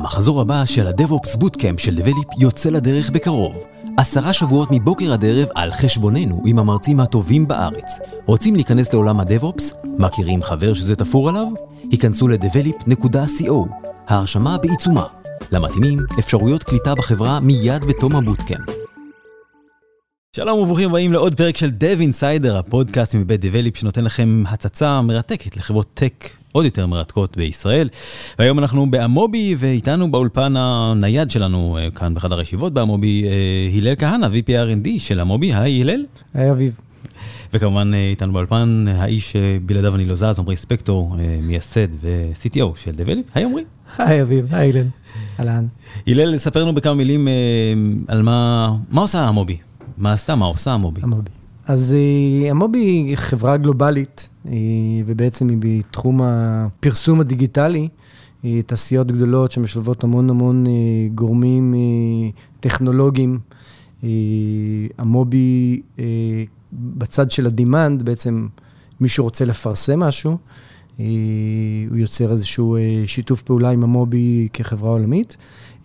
המחזור 0.00 0.40
הבא 0.40 0.64
של 0.64 0.86
ה-DevOps 0.86 1.36
Bootcamp 1.36 1.78
של 1.78 1.98
Develop 1.98 2.34
יוצא 2.38 2.70
לדרך 2.70 3.10
בקרוב. 3.10 3.64
עשרה 3.96 4.32
שבועות 4.32 4.68
מבוקר 4.70 5.12
עד 5.12 5.24
ערב 5.24 5.48
על 5.54 5.72
חשבוננו 5.72 6.42
עם 6.46 6.58
המרצים 6.58 7.00
הטובים 7.00 7.48
בארץ. 7.48 7.98
רוצים 8.26 8.54
להיכנס 8.54 8.92
לעולם 8.92 9.20
ה-DevOps? 9.20 9.62
מכירים 9.98 10.42
חבר 10.42 10.74
שזה 10.74 10.96
תפור 10.96 11.28
עליו? 11.28 11.46
היכנסו 11.90 12.28
ל-develop.co. 12.28 13.52
ההרשמה 14.08 14.58
בעיצומה. 14.58 15.06
למתאימים, 15.52 15.98
אפשרויות 16.18 16.62
קליטה 16.62 16.94
בחברה 16.94 17.40
מיד 17.40 17.84
בתום 17.84 18.16
הבוטקאמפ. 18.16 18.68
שלום 20.36 20.58
וברוכים 20.58 20.88
הבאים 20.88 21.12
לעוד 21.12 21.36
פרק 21.36 21.56
של 21.56 21.70
Dev 21.80 22.00
Insider, 22.00 22.52
הפודקאסט 22.52 23.14
מבית 23.14 23.40
Develop 23.44 23.80
שנותן 23.80 24.04
לכם 24.04 24.42
הצצה 24.48 25.00
מרתקת 25.00 25.56
לחברות 25.56 25.86
טק 25.94 26.39
עוד 26.52 26.64
יותר 26.64 26.86
מרתקות 26.86 27.36
בישראל. 27.36 27.88
והיום 28.38 28.58
אנחנו 28.58 28.90
באמובי 28.90 29.56
ואיתנו 29.58 30.10
באולפן 30.10 30.54
הנייד 30.56 31.30
שלנו 31.30 31.78
אה, 31.78 31.90
כאן 31.90 32.14
בחדר 32.14 32.38
הישיבות 32.38 32.72
באמובי 32.72 33.24
אה, 33.24 33.78
הלל 33.78 33.94
כהנא, 33.96 34.26
VP 34.26 34.48
R&D 34.48 34.88
של 34.98 35.20
אמובי, 35.20 35.54
היי 35.54 35.82
הלל. 35.82 36.04
היי 36.34 36.50
אביב. 36.50 36.80
וכמובן 37.54 37.94
אה, 37.94 38.10
איתנו 38.10 38.32
באולפן 38.32 38.84
האיש 38.88 39.32
שבלעדיו 39.32 39.94
אני 39.94 40.06
לא 40.06 40.14
זז, 40.14 40.38
עמרי 40.38 40.56
ספקטור, 40.56 41.16
מייסד 41.42 41.88
ו-CTO 42.00 42.66
של 42.84 42.90
Develop, 42.90 43.30
היי 43.34 43.44
עמרי. 43.44 43.64
היי 43.98 44.22
אביב, 44.22 44.54
היי 44.54 44.70
הלל. 44.70 44.86
אהלן. 45.40 45.66
הלל, 46.06 46.38
ספר 46.38 46.62
לנו 46.62 46.74
בכמה 46.74 46.94
מילים 46.94 47.28
על 48.08 48.22
מה, 48.22 48.70
מה 48.90 49.00
עושה 49.00 49.28
אמובי. 49.28 49.56
מה 49.98 50.12
עשתה, 50.12 50.34
מה 50.34 50.46
עושה 50.46 50.72
המובי? 50.72 51.00
המובי. 51.02 51.30
אז 51.66 51.94
המובי 52.50 52.78
היא 52.78 53.16
חברה 53.16 53.56
גלובלית, 53.56 54.29
ובעצם 55.06 55.48
היא 55.48 55.56
בתחום 55.60 56.20
הפרסום 56.22 57.20
הדיגיטלי, 57.20 57.88
אה, 58.44 58.60
תעשיות 58.66 59.12
גדולות 59.12 59.52
שמשלבות 59.52 60.04
המון 60.04 60.30
המון 60.30 60.64
גורמים 61.14 61.74
טכנולוגיים. 62.60 63.38
המובי, 64.98 65.82
בצד 66.72 67.30
של 67.30 67.46
ה-demand, 67.46 68.02
בעצם 68.04 68.48
מי 69.00 69.08
שרוצה 69.08 69.44
לפרסם 69.44 70.00
משהו, 70.00 70.38
הוא 70.96 71.96
יוצר 71.96 72.32
איזשהו 72.32 72.76
שיתוף 73.06 73.42
פעולה 73.42 73.70
עם 73.70 73.82
המובי 73.82 74.48
כחברה 74.52 74.90
עולמית. 74.90 75.36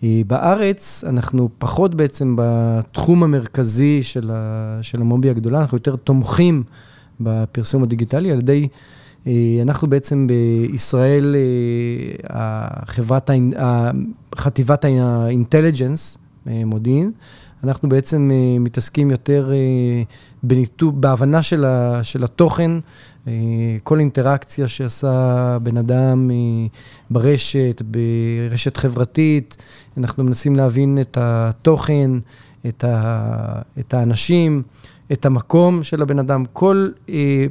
אה, 0.02 0.22
בארץ 0.26 1.04
אנחנו 1.06 1.48
פחות 1.58 1.94
בעצם 1.94 2.36
בתחום 2.38 3.22
המרכזי 3.22 4.02
של, 4.02 4.30
ה, 4.34 4.78
של 4.82 5.00
המובי 5.00 5.30
הגדולה, 5.30 5.60
אנחנו 5.60 5.76
יותר 5.76 5.96
תומכים 5.96 6.62
בפרסום 7.20 7.82
הדיגיטלי 7.82 8.30
על 8.30 8.38
ידי, 8.38 8.68
אה, 9.26 9.32
אנחנו 9.62 9.90
בעצם 9.90 10.26
בישראל, 10.26 11.36
אה, 11.36 12.66
החברת, 12.82 13.30
חטיבת 14.36 14.84
האינטליג'נס, 14.84 16.18
מודיעין, 16.46 17.12
אנחנו 17.64 17.88
בעצם 17.88 18.30
מתעסקים 18.60 19.10
יותר 19.10 19.52
בניתוב, 20.42 21.00
בהבנה 21.00 21.42
של, 21.42 21.64
ה, 21.64 22.04
של 22.04 22.24
התוכן 22.24 22.70
אה, 23.28 23.32
כל 23.82 23.98
אינטראקציה 23.98 24.68
שעשה 24.68 25.58
בן 25.62 25.76
אדם 25.76 26.30
אה, 26.30 26.36
ברשת, 27.10 27.82
ברשת 27.84 28.76
חברתית, 28.76 29.56
אנחנו 29.96 30.24
מנסים 30.24 30.56
להבין 30.56 30.98
את 31.00 31.18
התוכן, 31.20 32.10
את, 32.68 32.84
ה, 32.84 33.60
את 33.78 33.94
האנשים, 33.94 34.62
את 35.12 35.26
המקום 35.26 35.84
של 35.84 36.02
הבן 36.02 36.18
אדם. 36.18 36.44
כל, 36.52 36.88
אה, 37.08 37.46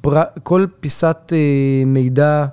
פר, 0.00 0.22
כל 0.42 0.66
פיסת 0.80 1.32
מידע 1.86 2.46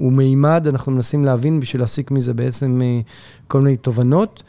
ומימד, 0.00 0.66
אנחנו 0.68 0.92
מנסים 0.92 1.24
להבין 1.24 1.60
בשביל 1.60 1.82
להסיק 1.82 2.10
מזה 2.10 2.34
בעצם 2.34 2.80
כל 3.48 3.60
מיני 3.60 3.76
תובנות 3.76 4.42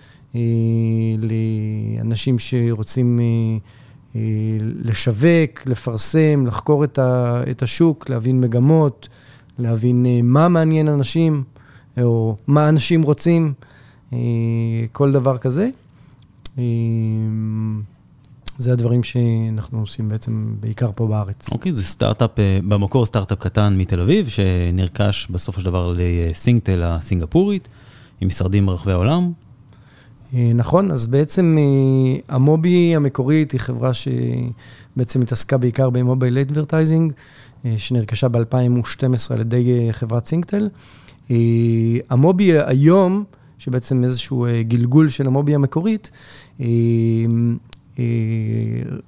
לאנשים 1.19 2.39
שרוצים... 2.39 3.19
אה, 4.15 4.19
לשווק, 4.59 5.65
לפרסם, 5.65 6.45
לחקור 6.47 6.83
את, 6.83 6.99
ה, 6.99 7.43
את 7.51 7.63
השוק, 7.63 8.09
להבין 8.09 8.41
מגמות, 8.41 9.09
להבין 9.59 10.05
אה, 10.05 10.19
מה 10.23 10.47
מעניין 10.47 10.87
אנשים, 10.87 11.43
או 12.01 12.35
מה 12.47 12.69
אנשים 12.69 13.03
רוצים, 13.03 13.53
אה, 14.13 14.17
כל 14.91 15.11
דבר 15.11 15.37
כזה. 15.37 15.69
זה 18.57 18.71
הדברים 18.71 19.03
שאנחנו 19.03 19.79
עושים 19.79 20.09
בעצם 20.09 20.55
בעיקר 20.59 20.91
פה 20.95 21.07
בארץ. 21.07 21.49
אוקיי, 21.51 21.71
okay, 21.71 21.75
זה 21.75 21.83
סטארט-אפ, 21.83 22.31
במקור 22.67 23.05
סטארט-אפ 23.05 23.39
קטן 23.39 23.75
מתל 23.77 23.99
אביב, 23.99 24.27
שנרכש 24.27 25.27
בסופו 25.31 25.59
של 25.59 25.65
דבר 25.65 25.93
ל 25.97 26.08
Singtel 26.08 26.83
הסינגפורית, 26.83 27.67
עם 28.21 28.27
משרדים 28.27 28.65
ברחבי 28.65 28.91
העולם. 28.91 29.31
אה, 30.33 30.51
נכון, 30.55 30.91
אז 30.91 31.07
בעצם 31.07 31.57
אה, 31.59 32.35
Amobee 32.35 32.95
המקורית 32.95 33.51
היא 33.51 33.59
חברה 33.59 33.91
שבעצם 33.93 35.21
התעסקה 35.21 35.57
בעיקר 35.57 35.89
ב 35.89 35.96
mobile 35.96 36.37
advertising, 36.37 37.13
אה, 37.65 37.73
שנרכשה 37.77 38.27
ב-2012 38.27 39.33
על 39.33 39.41
ידי 39.41 39.87
חברת 39.91 40.25
Singtel. 40.25 40.69
Amobee 42.09 42.51
היום, 42.65 43.23
שבעצם 43.57 44.03
איזשהו 44.03 44.47
גלגול 44.61 45.09
של 45.09 45.27
Amobee 45.27 45.55
המקורית, 45.55 46.11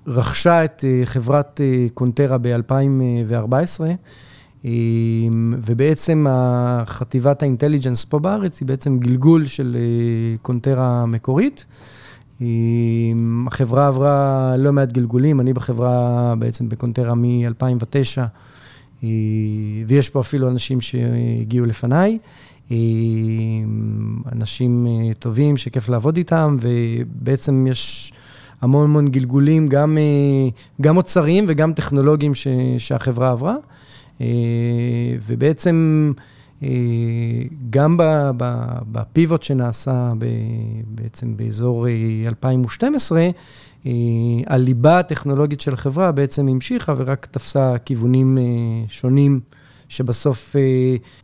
רכשה 0.07 0.65
את 0.65 0.83
חברת 1.05 1.61
Kontera 1.93 2.37
ב-2014. 2.37 3.81
אמ, 4.65 5.53
ובעצם 5.57 6.25
חטיבת 6.85 7.41
ה 7.41 7.46
intelligence 7.46 8.05
פה 8.05 8.19
בארץ 8.19 8.59
היא 8.59 8.67
בעצם 8.67 8.99
גלגול 8.99 9.45
של 9.45 9.77
אה, 9.79 10.37
Kontera 10.41 11.01
המקורית. 11.01 11.65
החברה 13.47 13.87
עברה 13.87 14.55
לא 14.57 14.73
מעט 14.73 14.91
גלגולים, 14.91 15.39
אני 15.39 15.53
בחברה 15.53 16.33
בעצם 16.39 16.69
ב 16.69 16.75
Kontera 16.75 17.15
מ-2009, 17.15 18.17
אה, 19.03 19.09
ויש 19.87 20.09
פה 20.09 20.21
אפילו 20.21 20.49
אנשים 20.49 20.81
שהגיעו 20.81 21.65
לפניי. 21.65 22.17
אנשים 24.31 24.87
אה, 24.87 25.13
טובים 25.13 25.57
שכיף 25.57 25.89
לעבוד 25.89 26.17
איתם, 26.17 26.57
ובעצם 26.59 27.67
יש 27.69 28.13
המון 28.61 28.83
המון 28.83 29.07
גלגולים, 29.07 29.67
גם, 29.67 29.97
גם 30.81 30.97
אוצריים 30.97 31.45
וגם 31.47 31.73
טכנולוגיים 31.73 32.31
שהחברה 32.77 33.31
עברה. 33.31 33.55
אה, 34.21 34.27
ובעצם 35.25 36.11
אה, 36.63 36.69
גם 37.69 37.97
בפיבוט 38.91 39.43
שנעשה 39.43 40.13
בעצם 40.87 41.37
באזור 41.37 41.87
2012, 42.27 43.29
אה, 43.85 43.91
הליבה 44.47 44.99
הטכנולוגית 44.99 45.61
של 45.61 45.73
החברה 45.73 46.11
בעצם 46.11 46.47
המשיכה 46.47 46.93
ורק 46.97 47.27
תפסה 47.31 47.77
כיוונים 47.85 48.37
שונים, 48.89 49.39
שבסוף 49.89 50.55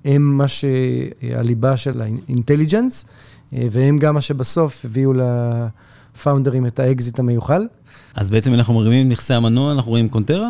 הם 0.05 0.21
מה 0.21 0.47
שהליבה 0.47 1.77
של 1.77 2.01
ה 2.01 2.09
intelligence, 2.09 3.05
והם 3.53 3.97
גם 3.97 4.13
מה 4.13 4.21
שבסוף 4.21 4.85
הביאו 4.85 5.13
לפאונדרים 6.15 6.65
את 6.65 6.79
האקזיט 6.79 7.19
המיוחל. 7.19 7.67
אז 8.15 8.29
בעצם 8.29 8.53
אנחנו 8.53 8.73
מרימים 8.73 9.09
מכסה 9.09 9.33
מנוע, 9.33 9.71
אנחנו 9.71 9.91
רואים 9.91 10.09
Kontera? 10.09 10.49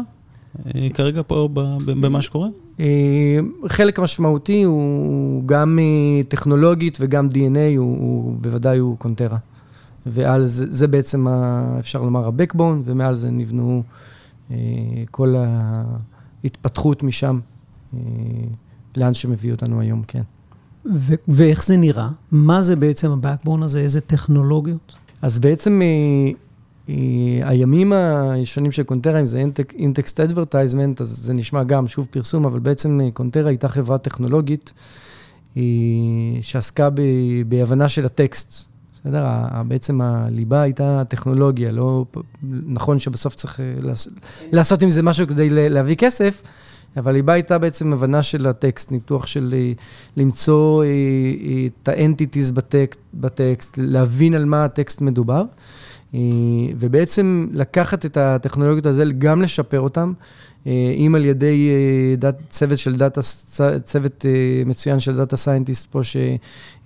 אה, 0.76 0.88
כרגע 0.94 1.22
פה 1.28 1.50
במה 1.86 2.22
שקורה? 2.22 2.48
אה, 2.80 3.40
חלק 3.68 4.00
משמעותי 4.00 4.64
הוא 4.64 5.44
גם 5.46 5.80
אה, 5.82 6.24
טכנולוגית 6.24 6.98
וגם 7.02 7.28
DNA, 7.28 7.78
הוא, 7.78 7.98
הוא 7.98 8.38
בוודאי 8.42 8.78
הוא 8.78 8.98
Kontera. 8.98 9.38
ועל 10.06 10.46
זה, 10.46 10.66
זה 10.70 10.88
בעצם, 10.88 11.28
ה, 11.28 11.76
אפשר 11.80 12.02
לומר, 12.02 12.26
ה-Backbone, 12.26 12.82
ומעל 12.86 13.16
זה 13.16 13.32
נבנו 13.32 13.84
כל 15.12 15.36
ההתפתחות 16.44 17.04
משם, 17.04 17.40
לאן 18.98 19.14
שמביא 19.14 19.52
אותנו 19.52 19.82
היום, 19.82 20.04
כן. 20.08 20.22
ו- 20.86 21.14
ואיך 21.28 21.66
זה 21.66 21.78
נראה? 21.78 22.10
מה 22.32 22.62
זה 22.62 22.76
בעצם 22.76 23.12
ה-Backbone 23.12 23.64
הזה? 23.64 23.80
איזה 23.80 24.02
טכנולוגיות? 24.02 24.96
אז 25.22 25.40
בעצם 25.40 25.82
אה, 26.90 26.94
הימים 27.44 27.94
הישנים 27.94 28.72
של 28.72 28.84
קונטרה, 28.84 29.20
אם 29.20 29.26
זה 29.26 29.44
אינטקסט 29.80 30.20
אדברטייזמנט, 30.20 31.02
אז 31.02 31.08
זה 31.08 31.34
נשמע 31.34 31.64
גם, 31.64 31.88
שוב 31.88 32.08
פרסום, 32.12 32.46
אבל 32.46 32.60
בעצם 32.60 33.02
אה, 33.04 33.12
קונטרה 33.12 33.50
הייתה 33.50 33.68
חברה 33.68 33.98
טכנולוגית 33.98 34.72
אה, 35.58 35.62
שעסקה 36.42 36.90
ב, 36.90 37.02
בהבנה 37.48 37.90
של 37.90 38.06
הטקסט. 38.06 38.66
בסדר? 38.94 39.26
בעצם 39.68 40.02
הליבה 40.02 40.62
הייתה 40.62 41.04
טכנולוגיה, 41.08 41.72
לא... 41.72 42.06
נכון 42.68 43.00
שבסוף 43.00 43.36
צריך 43.36 43.60
לעשות 44.52 44.82
עם 44.82 44.90
זה 44.90 45.02
משהו 45.02 45.28
כדי 45.28 45.50
להביא 45.50 45.96
כסף, 45.96 46.42
אבל 46.98 47.12
הליבה 47.12 47.34
הייתה 47.34 47.58
בעצם 47.58 47.94
הבנה 47.94 48.24
של 48.24 48.48
הטקסט, 48.48 48.92
ניתוח 48.92 49.28
של 49.28 49.56
למצוא 50.18 50.84
את 51.68 51.88
האנטיטיז 51.88 52.52
בטקסט, 53.14 53.78
להבין 53.78 54.34
על 54.34 54.46
מה 54.46 54.66
הטקסט 54.66 55.02
מדובר. 55.02 55.44
אה, 56.14 56.20
ובעצם 56.80 57.48
לקחת 57.54 58.06
את 58.06 58.18
הטכנולוגיות 58.18 58.86
האלה, 58.86 59.14
גם 59.18 59.42
לשפר 59.42 59.80
אותן, 59.80 60.14
אם 60.66 61.14
על 61.16 61.26
ידי 61.26 61.70
צוות 62.50 62.78
של 62.78 62.96
data, 62.96 63.22
צוות 63.84 64.26
מצוין 64.66 65.00
של 65.00 65.18
data 65.18 65.38
scientist 65.38 65.88
פה, 65.92 66.02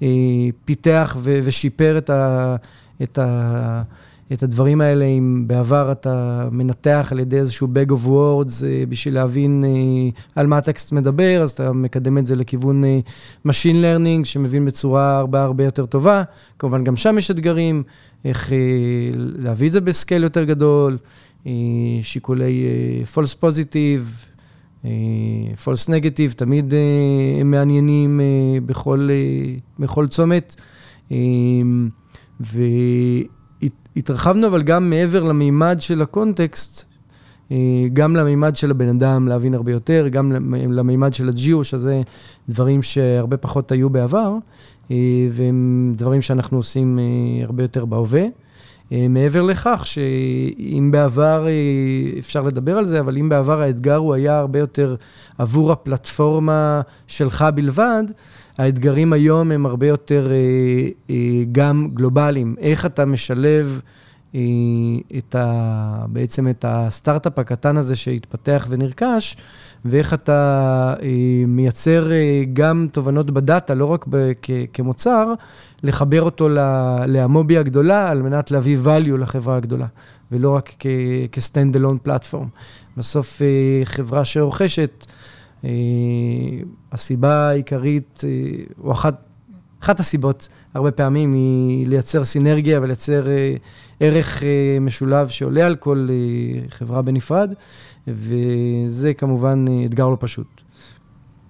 שפיתח 0.01 1.17
ושיפר 1.21 1.97
את 1.97 2.09
ה... 2.09 2.55
את 3.03 3.17
ה 3.17 3.83
את 4.33 4.43
הדברים 4.43 4.81
האלה, 4.81 5.05
אם 5.05 5.43
בעבר 5.47 5.91
אתה 5.91 6.47
מנתח 6.51 7.07
על 7.11 7.19
ידי 7.19 7.37
איזשהו 7.37 7.67
bag 7.67 7.89
of 7.89 8.07
words 8.07 8.65
אה, 8.65 8.83
בשביל 8.89 9.13
להבין 9.13 9.63
אה, 9.65 10.21
על 10.35 10.47
מה 10.47 10.57
הטקסט 10.57 10.91
מדבר, 10.91 11.41
אז 11.43 11.51
אתה 11.51 11.73
מקדם 11.73 12.17
את 12.17 12.27
זה 12.27 12.35
לכיוון 12.35 12.83
אה, 12.83 12.99
Machine 13.47 13.75
Learning, 13.75 14.25
שמבין 14.25 14.65
בצורה 14.65 15.17
הרבה 15.17 15.43
הרבה 15.43 15.63
יותר 15.63 15.85
טובה. 15.85 16.23
כמובן, 16.59 16.83
גם 16.83 16.97
שם 16.97 17.17
יש 17.17 17.31
אתגרים, 17.31 17.83
איך 18.25 18.51
להביא 19.13 19.67
את 19.67 19.73
זה 19.73 19.81
בסקייל 19.81 20.23
יותר 20.23 20.43
גדול, 20.43 20.97
שיקולי 22.01 22.65
false 23.15 23.43
positive, 23.43 24.25
false 25.63 25.87
negative, 25.87 26.33
תמיד 26.35 26.73
הם 27.41 27.51
מעניינים 27.51 28.21
בכל, 28.65 29.09
בכל 29.79 30.07
צומת. 30.07 30.55
ו... 32.41 32.61
התרחבנו 33.97 34.47
אבל 34.47 34.61
גם 34.61 34.89
מעבר 34.89 35.23
למימד 35.23 35.77
של 35.79 36.01
הקונטקסט, 36.01 36.85
אה, 37.51 37.57
גם 37.93 38.15
למימד 38.15 38.55
של 38.55 38.71
הבן 38.71 38.87
אדם 38.89 39.27
להבין 39.27 39.53
הרבה 39.53 39.71
יותר, 39.71 40.07
גם 40.07 40.31
למימד 40.71 41.13
של 41.13 41.29
הג'יו, 41.29 41.63
שזה 41.63 42.01
דברים 42.49 42.83
שהרבה 42.83 43.37
פחות 43.37 43.71
היו 43.71 43.89
בעבר, 43.89 44.33
אה, 44.91 44.95
והם 45.31 45.93
דברים 45.97 46.21
שאנחנו 46.21 46.57
עושים 46.57 46.99
אה, 46.99 47.45
הרבה 47.45 47.63
יותר 47.63 47.85
בהווה. 47.85 48.23
מעבר 49.09 49.41
לכך, 49.41 49.81
שאם 49.85 50.89
בעבר, 50.91 51.47
אפשר 52.19 52.41
לדבר 52.41 52.77
על 52.77 52.87
זה, 52.87 52.99
אבל 52.99 53.17
אם 53.17 53.29
בעבר 53.29 53.61
האתגר 53.61 53.95
הוא 53.95 54.13
היה 54.13 54.39
הרבה 54.39 54.59
יותר 54.59 54.95
עבור 55.37 55.71
הפלטפורמה 55.71 56.81
שלך 57.07 57.45
בלבד, 57.55 58.03
האתגרים 58.57 59.13
היום 59.13 59.51
הם 59.51 59.65
הרבה 59.65 59.87
יותר 59.87 60.31
אה, 60.31 60.35
אה, 61.09 61.43
גם 61.51 61.89
גלובליים. 61.93 62.55
איך 62.59 62.85
אתה 62.85 63.05
משלב 63.05 63.81
אה, 64.35 64.39
את 65.17 65.35
ה, 65.35 66.05
בעצם 66.09 66.47
את 66.47 66.65
הסטארט-אפ 66.67 67.39
הקטן 67.39 67.77
הזה 67.77 67.95
שהתפתח 67.95 68.67
ונרכש, 68.69 69.37
ואיך 69.85 70.13
אתה 70.13 70.93
מייצר 71.47 72.11
גם 72.53 72.87
תובנות 72.91 73.31
בדאטה, 73.31 73.73
לא 73.75 73.85
רק 73.85 74.05
כ, 74.41 74.49
כמוצר, 74.73 75.33
לחבר 75.83 76.21
אותו 76.21 76.49
להמובי 77.07 77.57
הגדולה, 77.57 78.09
על 78.09 78.21
מנת 78.21 78.51
להביא 78.51 78.77
value 78.85 79.17
לחברה 79.17 79.57
הגדולה, 79.57 79.85
ולא 80.31 80.55
רק 80.55 80.73
כ-stand-alone 81.31 81.97
פלטפורם. 82.03 82.47
בסוף 82.97 83.41
חברה 83.83 84.25
שרוכשת, 84.25 85.05
הסיבה 86.91 87.49
העיקרית, 87.49 88.21
אה, 88.23 88.63
או 88.83 88.91
אחת, 88.91 89.21
אחת 89.79 89.99
הסיבות, 89.99 90.47
הרבה 90.73 90.91
פעמים, 90.91 91.33
היא 91.33 91.87
לייצר 91.87 92.23
סינרגיה 92.23 92.81
ולייצר 92.81 93.27
אה, 93.27 93.55
ערך 93.99 94.43
משולב 94.81 95.27
שעולה 95.27 95.65
על 95.65 95.75
כל 95.75 96.07
חברה 96.69 97.01
בנפרד, 97.01 97.53
וזה 98.07 99.13
כמובן 99.13 99.65
אתגר 99.85 100.09
לא 100.09 100.17
פשוט. 100.19 100.61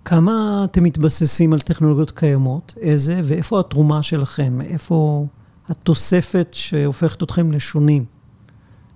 כמה 0.05 0.65
אתם 0.71 0.83
מתבססים 0.83 1.53
על 1.53 1.59
טכנולוגיות 1.59 2.11
קיימות? 2.11 2.73
איזה 2.81 3.21
ואיפה 3.23 3.59
התרומה 3.59 4.03
שלכם? 4.03 4.61
איפה 4.61 5.25
התוספת 5.69 6.47
שהופכת 6.51 7.23
אתכם 7.23 7.51
לשונים? 7.51 8.05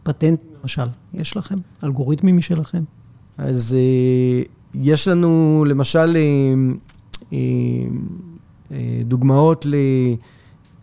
פטנט, 0.03 0.39
למשל, 0.61 0.87
יש 1.13 1.37
לכם? 1.37 1.55
אלגוריתמים 1.83 2.37
משלכם? 2.37 2.83
אז 3.37 3.75
יש 4.75 5.07
לנו 5.07 5.65
למשל 5.67 6.17
אה, 6.17 6.21
אה, 7.33 7.37
אה, 8.71 9.01
דוגמאות 9.05 9.65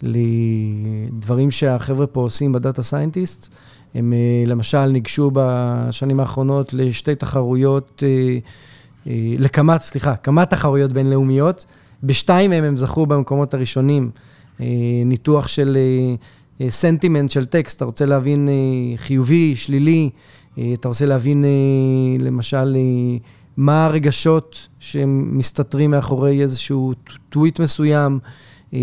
לדברים 0.03 1.51
שהחבר'ה 1.51 2.07
פה 2.07 2.21
עושים 2.21 2.53
ב 2.53 2.59
data 2.59 2.83
scientist. 2.83 3.55
הם 3.95 4.13
למשל 4.47 4.87
ניגשו 4.87 5.31
בשנים 5.35 6.21
האחרונות 6.21 6.75
לשתי 6.75 7.15
תחרויות, 7.15 8.03
לכמה, 9.39 9.79
סליחה, 9.79 10.17
כמה 10.17 10.47
תחרויות 10.47 10.93
בינלאומיות. 10.93 11.67
בשתיים 12.03 12.51
מהם 12.51 12.65
הם 12.65 12.77
זכו 12.77 13.07
במקומות 13.07 13.55
הראשונים. 13.55 14.11
ניתוח 15.07 15.49
של 15.49 15.79
סנטימנט 16.69 17.31
של 17.31 17.45
טקסט, 17.45 17.77
אתה 17.77 17.85
רוצה 17.85 18.07
להבין 18.07 18.49
חיובי, 18.97 19.57
שלילי, 19.57 20.11
אתה 20.75 20.89
רוצה 20.89 21.07
להבין 21.07 21.45
למשל 22.19 22.77
מה 23.57 23.87
הרגשות 23.87 24.69
שמסתתרים 24.79 25.91
מאחורי 25.91 26.43
איזשהו 26.43 26.93
טוויט 27.29 27.61
מסוים, 27.61 28.19
אה, 28.75 28.79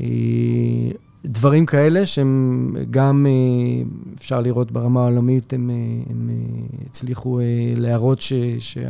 אה, 0.00 0.04
דברים 1.24 1.66
כאלה 1.66 2.06
שהם 2.06 2.76
גם, 2.90 3.26
אה, 3.28 3.84
אפשר 4.18 4.40
לראות 4.40 4.72
ברמה 4.72 5.00
העולמית, 5.00 5.52
הם, 5.52 5.70
הם 6.10 6.30
הצליחו 6.86 7.40
להראות 7.76 8.20
ש, 8.20 8.32
שה... 8.58 8.80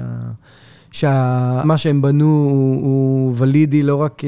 שמה 0.92 1.78
שהם 1.78 2.02
בנו 2.02 2.24
הוא, 2.24 2.82
הוא 2.82 3.34
ולידי 3.36 3.82
לא 3.82 3.96
רק 3.96 4.22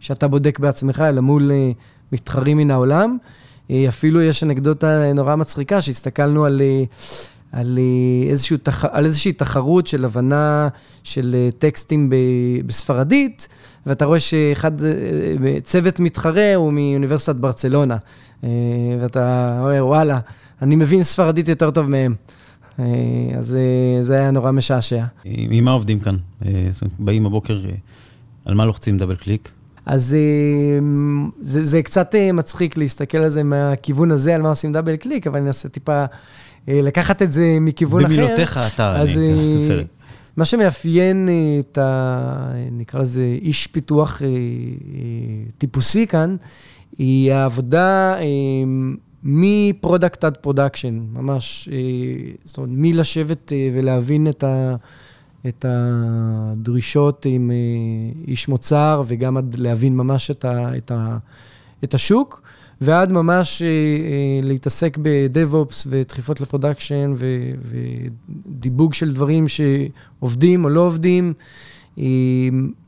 שאתה 0.00 0.28
בודק 0.28 0.58
בעצמך, 0.58 1.00
אלא 1.08 1.20
מול 1.20 1.50
מתחרים 2.12 2.56
מן 2.56 2.70
העולם. 2.70 3.16
אפילו 3.88 4.22
יש 4.22 4.42
אנקדוטה 4.42 5.12
נורא 5.14 5.36
מצחיקה, 5.36 5.80
שהסתכלנו 5.80 6.44
על 6.44 6.62
על, 7.54 7.78
אה, 7.78 8.30
איזשהו, 8.30 8.56
על 8.82 9.04
איזושהי 9.04 9.32
תחרות 9.32 9.86
של 9.86 10.04
הבנה 10.04 10.68
של 11.04 11.34
אה, 11.38 11.48
טקסטים 11.58 12.10
ב, 12.10 12.16
בספרדית, 12.66 13.48
ואתה 13.86 14.04
רואה 14.04 14.20
שאחד, 14.20 14.82
אה, 14.82 15.60
צוות 15.64 16.00
מתחרה 16.00 16.54
הוא 16.54 16.72
מאוניברסיטת 16.72 17.36
ברצלונה, 17.36 17.96
ואתה 19.00 19.56
אומר, 19.60 19.86
וואלה, 19.86 20.18
אני 20.62 20.76
מבין 20.76 21.02
ספרדית 21.02 21.48
יותר 21.48 21.70
טוב 21.70 21.86
מהם. 21.90 22.14
אז 23.38 23.56
זה 24.00 24.14
היה 24.14 24.30
נורא 24.30 24.50
משעשע. 24.50 25.04
עם 25.24 25.64
מה 25.64 25.70
עובדים 25.70 26.00
כאן? 26.00 26.16
באים 26.98 27.24
בבוקר, 27.24 27.60
על 28.44 28.54
מה 28.54 28.64
לוחצים 28.64 28.98
double 28.98 29.16
click? 29.16 29.48
אז 29.86 30.16
זה, 31.40 31.64
זה 31.64 31.82
קצת 31.82 32.14
מצחיק 32.34 32.76
להסתכל 32.76 33.18
על 33.18 33.28
זה 33.28 33.42
מהכיוון 33.42 34.10
הזה, 34.10 34.34
על 34.34 34.42
מה 34.42 34.48
עושים 34.48 34.72
double 34.72 34.96
click, 34.96 35.26
אבל 35.26 35.38
אני 35.38 35.48
אעשה 35.48 35.68
טיפה 35.68 36.04
לקחת 36.68 37.22
את 37.22 37.32
זה 37.32 37.58
מכיוון 37.60 38.04
אחר. 38.04 38.14
במילותיך 38.14 38.60
אתה... 38.74 38.96
אז 39.00 39.16
אה, 39.18 39.82
מה 40.36 40.44
שמאפיין 40.44 41.28
אה, 41.28 41.60
את 41.60 41.78
ה... 41.78 42.52
נקרא 42.72 43.00
לזה 43.00 43.36
איש 43.42 43.66
פיתוח 43.66 44.22
טיפוסי 45.58 46.06
כאן, 46.06 46.36
היא 46.98 47.32
העבודה 47.32 48.16
מ 49.22 49.35
product 49.35 50.24
עד 50.24 50.36
production, 50.36 51.00
ממש, 51.12 51.68
זאת 52.44 52.58
אומרת, 52.58 52.70
מלשבת 52.72 53.52
ולהבין 53.74 54.28
את, 54.28 54.44
ה, 54.44 54.76
את 55.48 55.64
הדרישות 55.68 57.26
עם 57.28 57.50
איש 58.28 58.48
מוצר, 58.48 59.02
וגם 59.06 59.36
עד 59.36 59.54
להבין 59.58 59.96
ממש 59.96 60.30
את, 60.30 60.44
ה, 60.44 60.76
את, 60.76 60.90
ה, 60.90 61.18
את 61.84 61.94
השוק. 61.94 62.42
ועד 62.80 63.12
ממש 63.12 63.62
אה, 63.62 63.68
אה, 63.68 64.40
להתעסק 64.42 64.98
ב 65.02 65.14
DevOps 65.14 65.86
ודחיפות 65.90 66.40
ל 66.40 66.47
production 66.47 67.14
ודיבוג 68.48 68.94
של 68.94 69.14
דברים 69.14 69.46
שעובדים 69.48 70.64
או 70.64 70.68
לא 70.68 70.80
עובדים 70.80 71.32
אה, 71.98 72.04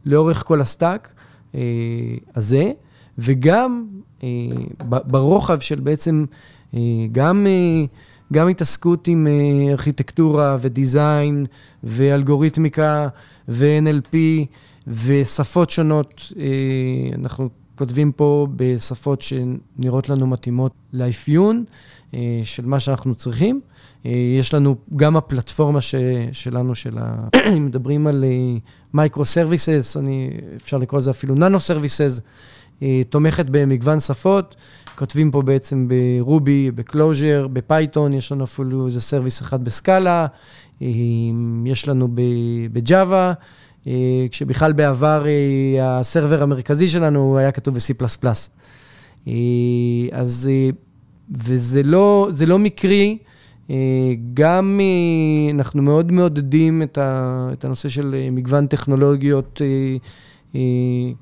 לאורך 0.07 0.45
כל 0.47 0.61
ה 0.61 0.70
stack 0.70 1.13
הזה, 2.35 2.73
וגם 3.19 3.87
ברוחב 4.85 5.61
של 5.61 5.81
בעצם 5.81 6.25
גם... 7.13 7.47
גם 8.33 8.49
התעסקות 8.49 9.09
עם 9.09 9.27
ארכיטקטורה 9.71 10.57
ו 10.61 10.73
design 10.73 11.47
ואלגוריתמיקה 11.85 13.09
ו-NLP 13.49 14.17
ושפות 14.87 15.71
שונות. 15.71 16.33
אנחנו 17.15 17.49
כותבים 17.77 18.13
פה 18.13 18.47
בשפות 18.57 19.23
שנראות 19.23 20.09
לנו 20.09 20.27
מתאימות 20.27 20.73
לאפיון 20.93 21.65
אה, 22.15 22.41
של 22.45 22.67
מה 22.67 22.81
שאנחנו 22.81 23.15
צריכים. 23.15 23.61
אה, 24.07 24.11
יש 24.39 24.55
לנו 24.55 24.77
גם 24.97 25.17
הפלטפורמה 25.17 25.81
ש, 25.81 25.95
שלנו, 26.33 26.75
של 26.75 26.99
ה... 26.99 27.29
אם 27.57 27.65
מדברים 27.67 28.07
על 28.07 28.25
microservices, 28.95 29.97
אה, 29.97 30.03
אפשר 30.57 30.79
לקרוא 30.79 31.01
לזה 31.01 31.11
אפילו 31.11 31.35
nano-services, 31.35 32.21
תומכת 33.11 33.47
במגוון 33.51 34.01
שפות. 34.01 34.57
כותבים 34.99 35.31
פה 35.31 35.43
בעצם 35.43 35.89
ב 35.89 36.03
Ruby, 36.03 36.71
ב 36.71 36.79
Clojure, 36.79 37.47
ב 37.53 37.60
Python, 37.60 38.13
יש 38.13 38.33
לנו 38.33 38.45
אפילו 38.45 38.87
איזה 38.87 39.01
service 39.01 39.43
אחד 39.43 39.65
ב 39.65 39.74
Scala, 39.74 40.27
יש 41.67 41.89
לנו 41.89 42.09
ב 42.73 42.83
Java. 42.83 43.33
אה, 43.87 44.27
כשבכלל 44.31 44.73
בעבר 44.73 45.25
אה, 45.27 45.99
ה 45.99 46.05
server 46.05 46.43
המרכזי 46.43 46.89
שלנו 46.89 47.39
היה 47.39 47.53
כתוב 47.53 47.75
ב-C++. 47.75 48.27
אה, 49.29 49.33
אז, 50.13 50.51
וזה 51.31 51.83
לא, 51.83 52.29
לא 52.47 52.59
מקרי 52.59 53.19
גם 54.35 54.81
אנחנו 55.55 55.83
מאוד 55.83 56.13
מעודדים 56.13 56.83
את 56.93 57.65
הנושא 57.65 57.89
של 57.89 58.15
מגוון 58.33 58.67
טכנולוגיות 58.67 59.61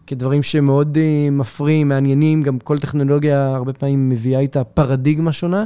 כדברים 0.06 0.42
שמאוד 0.42 0.98
מפריעים, 1.32 1.88
מעניינים, 1.88 2.42
גם 2.42 2.58
כל 2.58 2.78
טכנולוגיה 2.78 3.54
הרבה 3.54 3.72
פעמים 3.72 4.08
מביאה 4.08 4.40
איתה 4.40 4.64
פרדיגמה 4.64 5.32
שונה. 5.32 5.64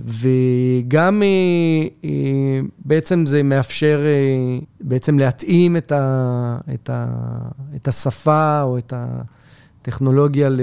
וגם 0.00 1.22
בעצם 2.84 3.26
זה 3.26 3.42
מאפשר 3.42 4.00
בעצם 4.80 5.18
להתאים 5.18 5.76
את, 5.76 5.92
ה, 5.92 6.58
את, 6.74 6.90
ה, 6.90 7.06
את 7.76 7.88
השפה 7.88 8.62
או 8.62 8.78
את 8.78 8.92
הטכנולוגיה 8.96 10.48
ל, 10.48 10.60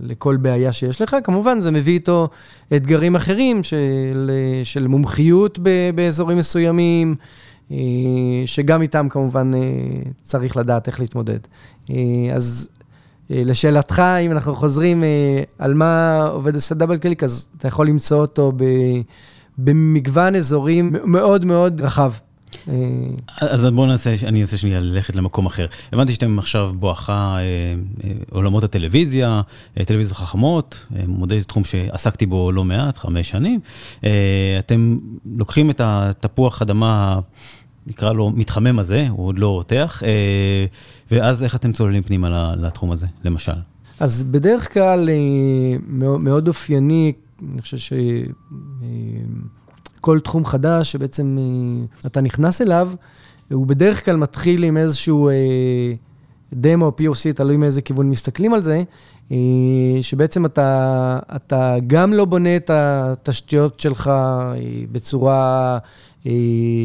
לכל 0.00 0.36
בעיה 0.36 0.72
שיש 0.72 1.02
לך. 1.02 1.16
כמובן, 1.24 1.60
זה 1.60 1.70
מביא 1.70 1.92
איתו 1.92 2.28
אתגרים 2.76 3.16
אחרים 3.16 3.62
של, 3.62 4.30
של 4.64 4.86
מומחיות 4.86 5.58
באזורים 5.94 6.38
מסוימים. 6.38 7.14
שגם 8.46 8.82
איתם 8.82 9.06
כמובן 9.10 9.52
צריך 10.20 10.56
לדעת 10.56 10.86
איך 10.86 11.00
להתמודד. 11.00 11.38
אז 12.34 12.68
לשאלתך, 13.34 14.02
אם 14.26 14.32
אנחנו 14.32 14.56
חוזרים 14.56 15.04
על 15.58 15.74
מה 15.74 16.22
עובד 16.22 16.54
עושה 16.54 16.74
דאבל 16.74 16.96
קליק, 16.96 17.24
אז 17.24 17.48
אתה 17.58 17.68
יכול 17.68 17.86
למצוא 17.88 18.20
אותו 18.20 18.52
במגוון 19.58 20.34
אזורים 20.34 20.96
מאוד 21.04 21.44
מאוד 21.44 21.80
רחב. 21.80 22.12
אז 23.40 23.66
בואו 23.66 23.86
נעשה, 23.86 24.14
אני 24.26 24.40
אנסה 24.40 24.56
שנייה 24.56 24.80
ללכת 24.80 25.16
למקום 25.16 25.46
אחר. 25.46 25.66
הבנתי 25.92 26.12
שאתם 26.12 26.38
עכשיו 26.38 26.72
בואכה 26.74 27.38
עולמות 28.30 28.64
הטלוויזיה, 28.64 29.40
טלוויזיות 29.84 30.16
חכמות, 30.16 30.86
מודל 31.08 31.42
תחום 31.42 31.64
שעסקתי 31.64 32.26
בו 32.26 32.52
לא 32.52 32.64
מעט, 32.64 32.96
חמש 32.96 33.30
שנים. 33.30 33.60
אתם 34.58 34.98
לוקחים 35.36 35.70
את 35.70 35.80
התפוח 35.84 36.62
אדמה, 36.62 37.18
נקרא 37.86 38.12
לו 38.12 38.30
מתחמם 38.30 38.78
הזה, 38.78 39.06
הוא 39.08 39.26
עוד 39.26 39.38
לא 39.38 39.48
רותח, 39.48 40.02
ואז 41.10 41.42
איך 41.42 41.54
אתם 41.54 41.72
צוללים 41.72 42.02
פנימה 42.02 42.54
לתחום 42.56 42.90
הזה, 42.90 43.06
למשל? 43.24 43.52
אז 44.00 44.24
בדרך 44.24 44.72
כלל 44.74 45.08
מאוד 45.88 46.48
אופייני, 46.48 47.12
אני 47.52 47.62
חושב 47.62 47.76
ש... 47.76 47.92
כל 50.00 50.20
תחום 50.20 50.44
חדש 50.44 50.92
שבעצם 50.92 51.38
אתה 52.06 52.20
נכנס 52.20 52.62
אליו, 52.62 52.90
הוא 53.52 53.66
בדרך 53.66 54.04
כלל 54.04 54.16
מתחיל 54.16 54.64
עם 54.64 54.76
איזשהו 54.76 55.30
דמו, 56.52 56.92
POC, 57.00 57.32
תלוי 57.34 57.56
מאיזה 57.56 57.82
כיוון 57.82 58.10
מסתכלים 58.10 58.54
על 58.54 58.62
זה, 58.62 58.82
שבעצם 60.02 60.46
אתה, 60.46 61.18
אתה 61.36 61.76
גם 61.86 62.12
לא 62.12 62.24
בונה 62.24 62.56
את 62.56 62.70
התשתיות 62.70 63.80
שלך 63.80 64.10
בצורה 64.92 65.78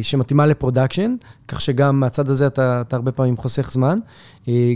שמתאימה 0.02 0.46
ל 0.46 0.52
production, 0.52 1.16
כך 1.48 1.62
שגם 1.62 2.00
מהצד 2.00 2.30
הזה 2.30 2.48
אתה, 2.48 2.82
אתה 2.82 2.96
הרבה 2.96 3.12
פעמים 3.12 3.38
חוסך 3.38 3.72
זמן. 3.72 4.00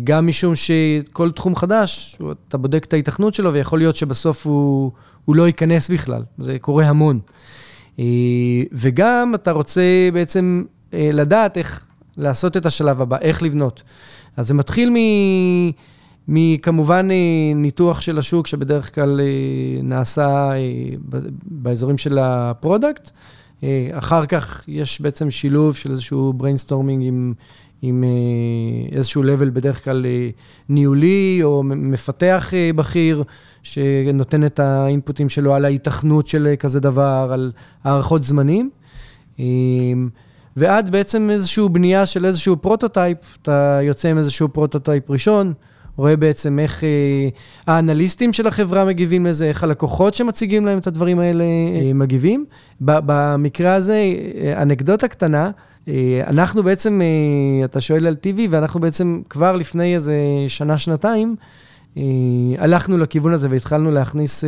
גם 0.04 0.28
משום 0.28 0.56
שכל 0.56 1.32
תחום 1.32 1.56
חדש, 1.56 2.20
אתה 2.48 2.58
בודק 2.58 2.86
את 2.86 2.94
ההיתכנות 2.94 3.34
שלו, 3.34 3.54
ויכול 3.54 3.80
להיות 3.80 3.96
שבסוף 3.96 4.48
הוא, 4.48 4.92
הוא 5.25 5.36
לא 5.36 5.48
ייכנס 5.48 5.90
בכלל, 5.90 6.24
זה 6.38 6.58
קורה 6.62 6.86
המון. 6.86 7.20
וגם 8.72 9.32
אתה 9.36 9.52
רוצה 9.52 9.82
בעצם 10.13 10.63
לדעת 10.94 11.58
איך 11.58 11.86
לעשות 12.18 12.58
את 12.58 12.66
השלב 12.66 13.02
הבא, 13.02 13.18
איך 13.22 13.44
לבנות. 13.44 13.84
אז 14.38 14.48
זה 14.48 14.54
מתחיל 14.54 14.90
מ... 14.90 14.98
מכמובן 16.28 17.08
ניתוח 17.56 18.02
של 18.02 18.20
השוק, 18.20 18.48
שבדרך 18.48 18.96
כלל 18.96 19.20
נעשה 19.84 20.52
באזורים 21.46 21.98
של 21.98 22.18
ה 22.22 22.32
product. 22.32 23.12
אחר 23.92 24.25
כך 24.25 24.63
יש 24.68 25.02
בעצם 25.02 25.32
שילוב 25.32 25.75
של 25.75 25.92
איזשהו 25.92 26.34
brainstorming 26.40 27.02
עם, 27.02 27.34
עם 27.82 28.04
איזשהו 28.92 29.24
level 29.24 29.50
בדרך 29.54 29.84
כלל 29.84 30.06
ניהולי 30.70 31.40
או 31.44 31.63
מפתח 31.63 32.52
בכיר, 32.75 33.24
שנותן 33.63 34.46
את 34.46 34.60
האינפוטים 34.60 35.30
שלו 35.30 35.56
על 35.56 35.66
ההיתכנות 35.66 36.28
של 36.28 36.54
כזה 36.60 36.80
דבר, 36.80 37.30
על 37.34 37.52
הערכות 37.84 38.24
זמנים. 38.24 38.70
ועד 40.57 40.89
בעצם 40.89 41.29
איזושהי 41.29 41.69
בנייה 41.72 42.05
של 42.05 42.25
איזשהו 42.25 42.57
prototype, 42.58 43.18
אתה 43.41 43.79
יוצא 43.83 44.10
עם 44.10 44.17
איזשהו 44.17 44.50
prototype 44.50 45.12
ראשון, 45.12 45.53
רואה 45.98 46.15
בעצם 46.15 46.60
איך 46.60 46.83
אה, 46.83 47.29
האנליסטים 47.67 48.33
של 48.33 48.48
החברה 48.48 48.86
מגיבים 48.86 49.25
לזה, 49.25 49.45
איך 49.45 49.63
הלקוחות 49.63 50.15
שמציגים 50.15 50.65
להם 50.65 50.77
את 50.77 50.88
הדברים 50.88 51.19
האלה 51.19 51.43
אה, 51.43 51.93
מגיבים. 51.93 52.45
במקרה 52.81 53.75
הזה, 53.75 53.93
אה, 54.41 54.62
אנקדוטה 54.62 55.07
קטנה, 55.07 55.51
אה, 55.88 56.22
אנחנו 56.27 56.63
בעצם, 56.63 57.01
אה, 57.01 57.65
אתה 57.65 57.81
שואל 57.81 58.07
על 58.07 58.15
TV, 58.24 58.39
ואנחנו 58.50 58.79
בעצם 58.79 59.22
כבר 59.29 59.55
לפני 59.55 59.93
איזה 59.93 60.15
שנה-שנתיים, 60.48 61.36
אה, 61.98 62.03
הלכנו 62.57 62.98
לכיוון 62.98 63.33
הזה 63.33 63.48
והתחלנו 63.51 63.91
להכניס 63.91 64.43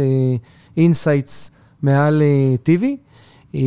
insights 0.78 1.52
אה, 1.54 1.58
מעל 1.82 2.22
אה, 2.22 2.56
TV, 2.66 2.84
אה, 3.56 3.60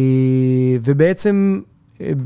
ובעצם 0.85 1.61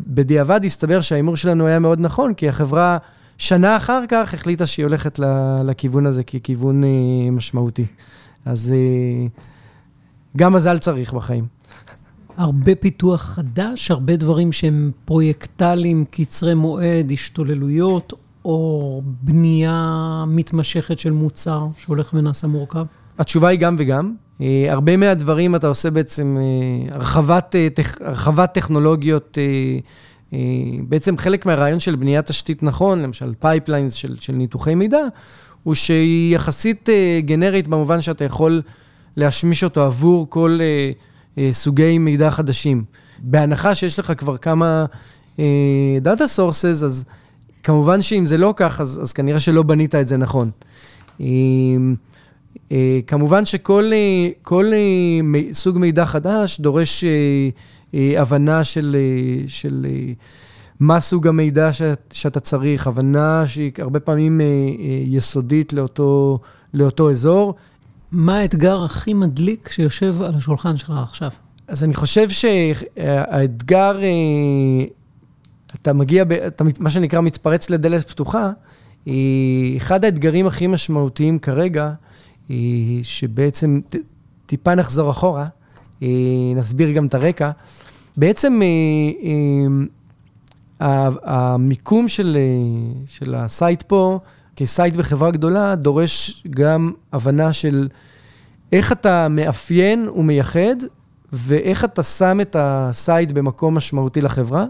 בדיעבד 0.06 0.64
הסתבר 0.64 1.00
שההימור 1.00 1.36
שלנו 1.36 1.66
היה 1.66 1.78
מאוד 1.78 2.00
נכון, 2.00 2.34
כי 2.34 2.48
החברה... 2.48 2.98
שנה 3.38 3.76
אחר 3.76 4.02
כך 4.08 4.34
החליטה 4.34 4.66
שהיא 4.66 4.86
הולכת 4.86 5.18
לכיוון 5.64 6.06
הזה 6.06 6.22
ככיוון 6.24 6.84
אה, 6.84 6.88
משמעותי. 7.30 7.86
אז 8.44 8.72
אה, 8.74 9.26
גם 10.36 10.52
מזל 10.52 10.78
צריך 10.78 11.12
בחיים. 11.12 11.46
הרבה 12.36 12.74
פיתוח 12.74 13.22
חדש, 13.22 13.90
הרבה 13.90 14.16
דברים 14.16 14.52
שהם 14.52 14.90
פרויקטליים, 15.04 16.04
קצרי 16.10 16.54
מועד, 16.54 17.10
השתוללויות, 17.12 18.12
או 18.44 19.02
בנייה 19.04 20.24
מתמשכת 20.26 20.98
של 20.98 21.10
מוצר 21.10 21.66
שהולך 21.78 22.14
ונעשה 22.14 22.46
מורכב? 22.46 22.84
התשובה 23.22 23.48
היא 23.48 23.58
גם 23.58 23.76
וגם. 23.78 24.14
אה, 24.40 24.66
הרבה 24.68 24.96
מהדברים 24.96 25.54
אתה 25.54 25.66
עושה 25.66 25.90
בעצם 25.90 26.36
הרחבת, 26.90 27.54
הרחבת 28.00 28.54
טכנולוגיות 28.54 29.38
אה, 30.32 30.38
בעצם 30.88 31.18
חלק 31.18 31.46
מהרעיון 31.46 31.80
של 31.80 31.96
בניית 31.96 32.26
תשתית 32.26 32.62
נכון, 32.62 33.02
למשל 33.02 33.34
pipelines 33.38 33.94
של, 33.94 34.16
של 34.20 34.32
ניתוחי 34.32 34.74
מידע, 34.74 34.98
הוא 35.62 35.74
שהיא 35.74 36.34
יחסית 36.34 36.88
אה, 36.88 37.20
גנרית 37.24 37.68
במובן 37.68 38.00
שאתה 38.00 38.24
יכול 38.24 38.62
להשמיש 39.16 39.64
אותו 39.64 39.84
עבור 39.84 40.26
כל 40.30 40.58
אה, 41.38 41.48
סוגי 41.52 41.98
מידע 41.98 42.30
חדשים. 42.30 42.84
בהנחה 43.18 43.74
שיש 43.74 43.98
לך 43.98 44.12
כבר 44.16 44.36
כמה 44.36 44.84
data 46.02 46.26
sources, 46.26 46.82
אז 46.82 47.04
כמובן 47.62 48.02
שאם 48.02 48.26
זה 48.26 48.38
לא 48.38 48.54
כך, 48.56 48.80
אז, 48.80 49.00
אז 49.02 49.12
כנראה 49.12 49.40
שלא 49.40 49.62
בנית 49.62 49.94
את 49.94 50.08
זה 50.08 50.16
נכון. 50.16 50.50
כמובן 53.06 53.44
שכל 53.46 53.92
כל 54.42 54.72
סוג 55.52 55.78
מידע 55.78 56.04
חדש 56.04 56.60
דורש 56.60 57.04
אה, 57.94 58.20
הבנה 58.20 58.64
של, 58.64 58.96
אה, 58.98 59.44
של 59.48 59.86
אה, 59.88 60.12
מה 60.80 61.00
סוג 61.00 61.26
המידע 61.26 61.72
ש, 61.72 61.82
שאתה 62.12 62.40
צריך, 62.40 62.86
הבנה 62.86 63.46
שהיא 63.46 63.72
הרבה 63.78 64.00
פעמים 64.00 64.40
יסודית 65.06 65.72
לאותו, 65.72 66.38
לאותו 66.74 67.10
אזור. 67.10 67.54
מה 68.12 68.38
האתגר 68.38 68.84
הכי 68.84 69.14
מדליק 69.14 69.68
שיושב 69.72 70.22
על 70.22 70.34
השולחן 70.34 70.76
שלך 70.76 70.92
עכשיו? 71.02 71.30
אז 71.68 71.84
אני 71.84 71.94
חושב 71.94 72.28
שהאתגר, 72.28 73.98
אתה 75.74 75.92
מגיע, 75.92 76.24
אתה 76.46 76.64
מה 76.80 76.90
שנקרא 76.90 77.20
מתפרץ 77.20 77.70
לדלת 77.70 78.08
פתוחה, 78.08 78.50
אחד 79.76 80.04
האתגרים 80.04 80.46
הכי 80.46 80.66
משמעותיים 80.66 81.38
כרגע, 81.38 81.92
שבעצם 83.02 83.80
טיפה 84.46 84.74
נחזור 84.74 85.10
אחורה, 85.10 85.44
נסביר 86.56 86.90
גם 86.90 87.06
את 87.06 87.14
הרקע. 87.14 87.50
בעצם 88.16 88.60
אה, 88.62 88.68
אה, 90.82 91.08
המיקום 91.22 92.08
של, 92.08 92.36
אה, 92.40 92.92
של 93.06 93.34
ה 93.34 93.44
site 93.44 93.82
פה, 93.82 94.18
כ 94.56 94.70
site 94.70 94.96
בחברה 94.96 95.30
גדולה, 95.30 95.76
דורש 95.76 96.44
גם 96.50 96.92
הבנה 97.12 97.52
של 97.52 97.88
איך 98.72 98.92
אתה 98.92 99.28
מאפיין 99.28 100.08
ומייחד, 100.08 100.76
ואיך 101.32 101.84
אתה 101.84 102.02
שם 102.02 102.38
את 102.40 102.56
ה 102.58 102.73
site 102.73 103.32
במקום 103.32 103.74
משמעותי 103.74 104.20
לחברה. 104.20 104.64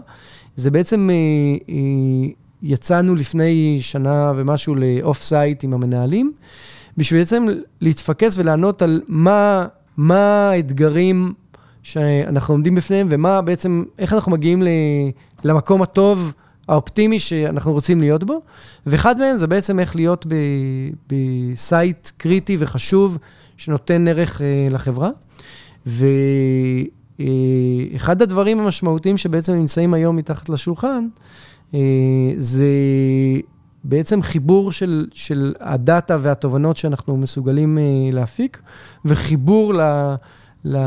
זה 0.55 0.71
בעצם, 0.71 1.09
יצאנו 2.61 3.15
לפני 3.15 3.77
שנה 3.81 4.31
ומשהו 4.35 4.75
ל 4.75 5.23
off-site 5.23 5.63
עם 5.63 5.73
המנהלים, 5.73 6.33
בשביל 6.97 7.21
בעצם 7.21 7.45
להתפקס 7.81 8.37
ולענות 8.37 8.81
על 8.81 9.01
מה, 9.07 9.67
מה 9.97 10.49
האתגרים 10.49 11.33
שאנחנו 11.83 12.53
עומדים 12.53 12.75
בפניהם, 12.75 13.07
ומה 13.11 13.41
בעצם, 13.41 13.83
איך 13.99 14.13
אנחנו 14.13 14.31
מגיעים 14.31 14.63
למקום 15.43 15.81
הטוב, 15.81 16.33
האופטימי 16.67 17.19
שאנחנו 17.19 17.71
רוצים 17.71 18.01
להיות 18.01 18.23
בו. 18.23 18.41
ואחד 18.85 19.19
מהם 19.19 19.37
זה 19.37 19.47
בעצם 19.47 19.79
איך 19.79 19.95
להיות 19.95 20.25
בסייט 21.07 22.09
קריטי 22.17 22.57
וחשוב, 22.59 23.17
שנותן 23.57 24.07
ערך 24.07 24.41
אה, 24.41 24.67
לחברה. 24.71 25.09
ואחד 27.19 28.21
הדברים 28.21 28.59
המשמעותיים 28.59 29.17
שבעצם 29.17 29.53
נמצאים 29.53 29.93
היום 29.93 30.15
מתחת 30.15 30.49
לשולחן, 30.49 31.07
זה 32.37 32.65
בעצם 33.83 34.21
חיבור 34.21 34.71
של, 34.71 35.07
של 35.13 35.53
הדאטה 35.59 36.17
והתובנות 36.21 36.77
שאנחנו 36.77 37.17
מסוגלים 37.17 37.77
להפיק, 38.11 38.61
וחיבור 39.05 39.73
ל, 39.73 39.81
ל, 40.65 40.77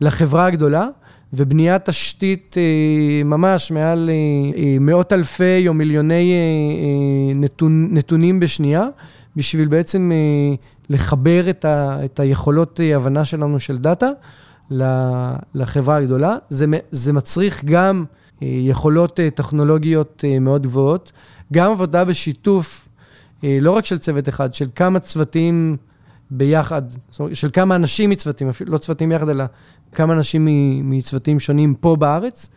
לחברה 0.00 0.46
הגדולה. 0.46 0.88
ובניית 1.32 1.84
תשתית 1.84 2.56
אה, 2.58 3.24
ממש 3.24 3.70
מעל 3.70 4.10
אה, 4.10 4.14
אה, 4.62 4.76
מאות 4.80 5.12
אלפי 5.12 5.68
או 5.68 5.74
מיליוני 5.74 6.32
נתון, 7.34 7.88
נתונים 7.90 8.40
בשנייה, 8.40 8.88
בשביל 9.36 9.68
בעצם 9.68 10.12
לחבר 10.88 11.50
את, 11.50 11.64
ה, 11.64 12.04
את 12.04 12.20
היכולות 12.20 12.80
הבנה 12.94 13.24
שלנו 13.24 13.60
של 13.60 13.78
דאטה 13.78 14.10
לחברה 15.54 15.96
הגדולה. 15.96 16.36
זה, 16.48 16.66
זה 16.90 17.12
מצריך 17.12 17.64
גם 17.64 18.04
יכולות 18.40 19.20
טכנולוגיות 19.34 20.24
מאוד 20.40 20.62
גבוהות, 20.62 21.12
גם 21.52 21.70
עבודה 21.70 22.04
בשיתוף, 22.04 22.88
לא 23.42 23.70
רק 23.70 23.86
של 23.86 23.98
צוות 23.98 24.28
אחד, 24.28 24.54
של 24.54 24.68
כמה 24.74 25.00
צוותים 25.00 25.76
ביחד, 26.30 26.82
של 27.32 27.50
כמה 27.52 27.74
אנשים 27.74 28.10
מצוותים, 28.10 28.48
אפילו 28.48 28.72
לא 28.72 28.78
צוותים 28.78 29.08
ביחד, 29.08 29.28
אלא 29.28 29.44
כמה 29.92 30.12
אנשים 30.12 30.48
מצוותים 30.90 31.40
שונים 31.40 31.74
פה 31.74 31.96
בארץ. 31.96 32.50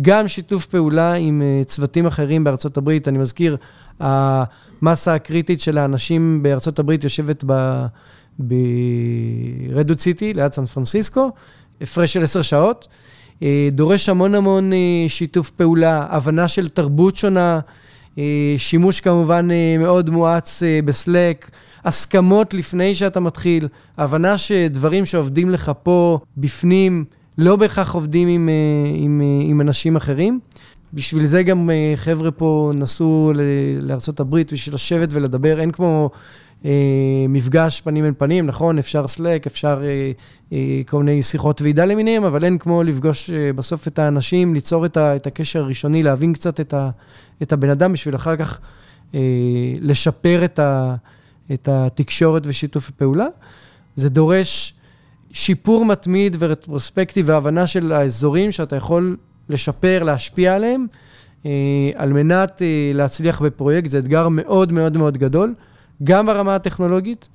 גם 0.00 0.28
שיתוף 0.28 0.66
פעולה 0.66 1.12
עם 1.12 1.42
אה, 1.42 1.64
צוותים 1.64 2.06
אחרים 2.06 2.44
בארצות 2.44 2.76
הברית. 2.76 3.08
אני 3.08 3.18
מזכיר, 3.18 3.56
המסה 4.00 5.14
הקריטית 5.14 5.60
של 5.60 5.78
האנשים 5.78 6.42
בארצות 6.42 6.78
הברית 6.78 7.04
יושבת 7.04 7.44
ברדוד 8.38 10.00
סיטי, 10.00 10.34
ליד 10.34 10.52
סן 10.52 10.66
פרנסיסקו, 10.66 11.30
הפרש 11.80 12.12
של 12.12 12.22
עשר 12.22 12.42
שעות. 12.42 12.88
אה, 13.42 13.68
דורש 13.72 14.08
המון 14.08 14.34
המון 14.34 14.72
אה, 14.72 14.78
שיתוף 15.08 15.50
פעולה, 15.50 16.06
הבנה 16.10 16.48
של 16.48 16.68
תרבות 16.68 17.16
שונה, 17.16 17.60
שימוש 18.56 19.00
כמובן 19.00 19.48
מאוד 19.78 20.10
מואץ 20.10 20.62
בסלק. 20.84 21.50
הסכמות 21.84 22.54
לפני 22.54 22.94
שאתה 22.94 23.20
מתחיל, 23.20 23.68
הבנה 23.98 24.38
שדברים 24.38 25.06
שעובדים 25.06 25.50
לך 25.50 25.72
פה 25.82 26.18
בפנים, 26.36 27.04
לא 27.38 27.56
בהכרח 27.56 27.94
עובדים 27.94 28.28
עם, 28.28 28.48
אה, 28.48 28.54
עם, 28.94 29.20
אה, 29.24 29.50
עם 29.50 29.60
אנשים 29.60 29.96
אחרים. 29.96 30.40
בשביל 30.94 31.26
זה 31.26 31.42
גם 31.42 31.70
אה, 31.70 31.92
חבר'ה 31.96 32.30
פה 32.30 32.72
נסעו 32.74 33.32
לארה"ב 33.80 34.36
בשביל 34.52 34.74
לשבת 34.74 35.08
ולדבר, 35.12 35.60
אין 35.60 35.70
כמו 35.70 36.10
אה, 36.12 36.18
מפגש 37.28 37.80
פנים 37.80 38.04
אל 38.04 38.12
פנים, 38.18 38.46
נכון, 38.46 38.78
אפשר 38.78 39.06
סלק, 39.06 39.46
אפשר 39.46 39.82
אה, 39.84 40.12
אה, 40.52 40.80
כל 40.86 41.02
מיני 41.02 41.22
שיחות 41.22 41.62
ועידה 41.62 41.84
למיניהם, 41.84 42.24
אבל 42.24 42.44
אין 42.44 42.58
כמו 42.58 42.82
לפגוש 42.82 43.30
אה, 43.30 43.52
בסוף 43.52 43.88
את 43.88 43.98
האנשים, 43.98 44.54
ליצור 44.54 44.86
את, 44.86 44.96
ה, 44.96 45.16
את 45.16 45.26
הקשר 45.26 45.60
הראשוני, 45.60 46.02
להבין 46.02 46.32
קצת 46.32 46.60
את, 46.60 46.74
ה, 46.74 46.90
את 47.42 47.52
הבן 47.52 47.70
אדם, 47.70 47.92
בשביל 47.92 48.14
אחר 48.14 48.36
כך 48.36 48.60
אה, 49.14 49.20
לשפר 49.80 50.44
את 50.44 50.58
ה... 50.58 50.94
את 51.52 51.68
התקשורת 51.68 52.42
ושיתוף 52.46 52.88
הפעולה. 52.88 53.26
זה 53.94 54.08
דורש 54.08 54.74
שיפור 55.32 55.84
מתמיד 55.84 56.36
ורטרוספקטי 56.38 57.22
והבנה 57.22 57.66
של 57.66 57.92
האזורים 57.92 58.52
שאתה 58.52 58.76
יכול 58.76 59.16
לשפר, 59.48 60.02
להשפיע 60.02 60.54
עליהם, 60.54 60.86
אה, 61.46 61.50
על 61.94 62.12
מנת 62.12 62.62
אה, 62.62 62.90
להצליח 62.94 63.42
בפרויקט. 63.42 63.90
זה 63.90 63.98
אתגר 63.98 64.28
מאוד 64.28 64.72
מאוד 64.72 64.96
מאוד 64.96 65.18
גדול, 65.18 65.54
גם 66.04 66.26
ברמה 66.26 66.54
הטכנולוגית, 66.54 67.28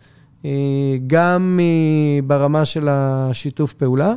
אה, 0.45 0.51
גם 1.07 1.59
ברמה 2.27 2.65
של 2.65 2.87
השיתוף 2.91 3.73
פעולה, 3.73 4.13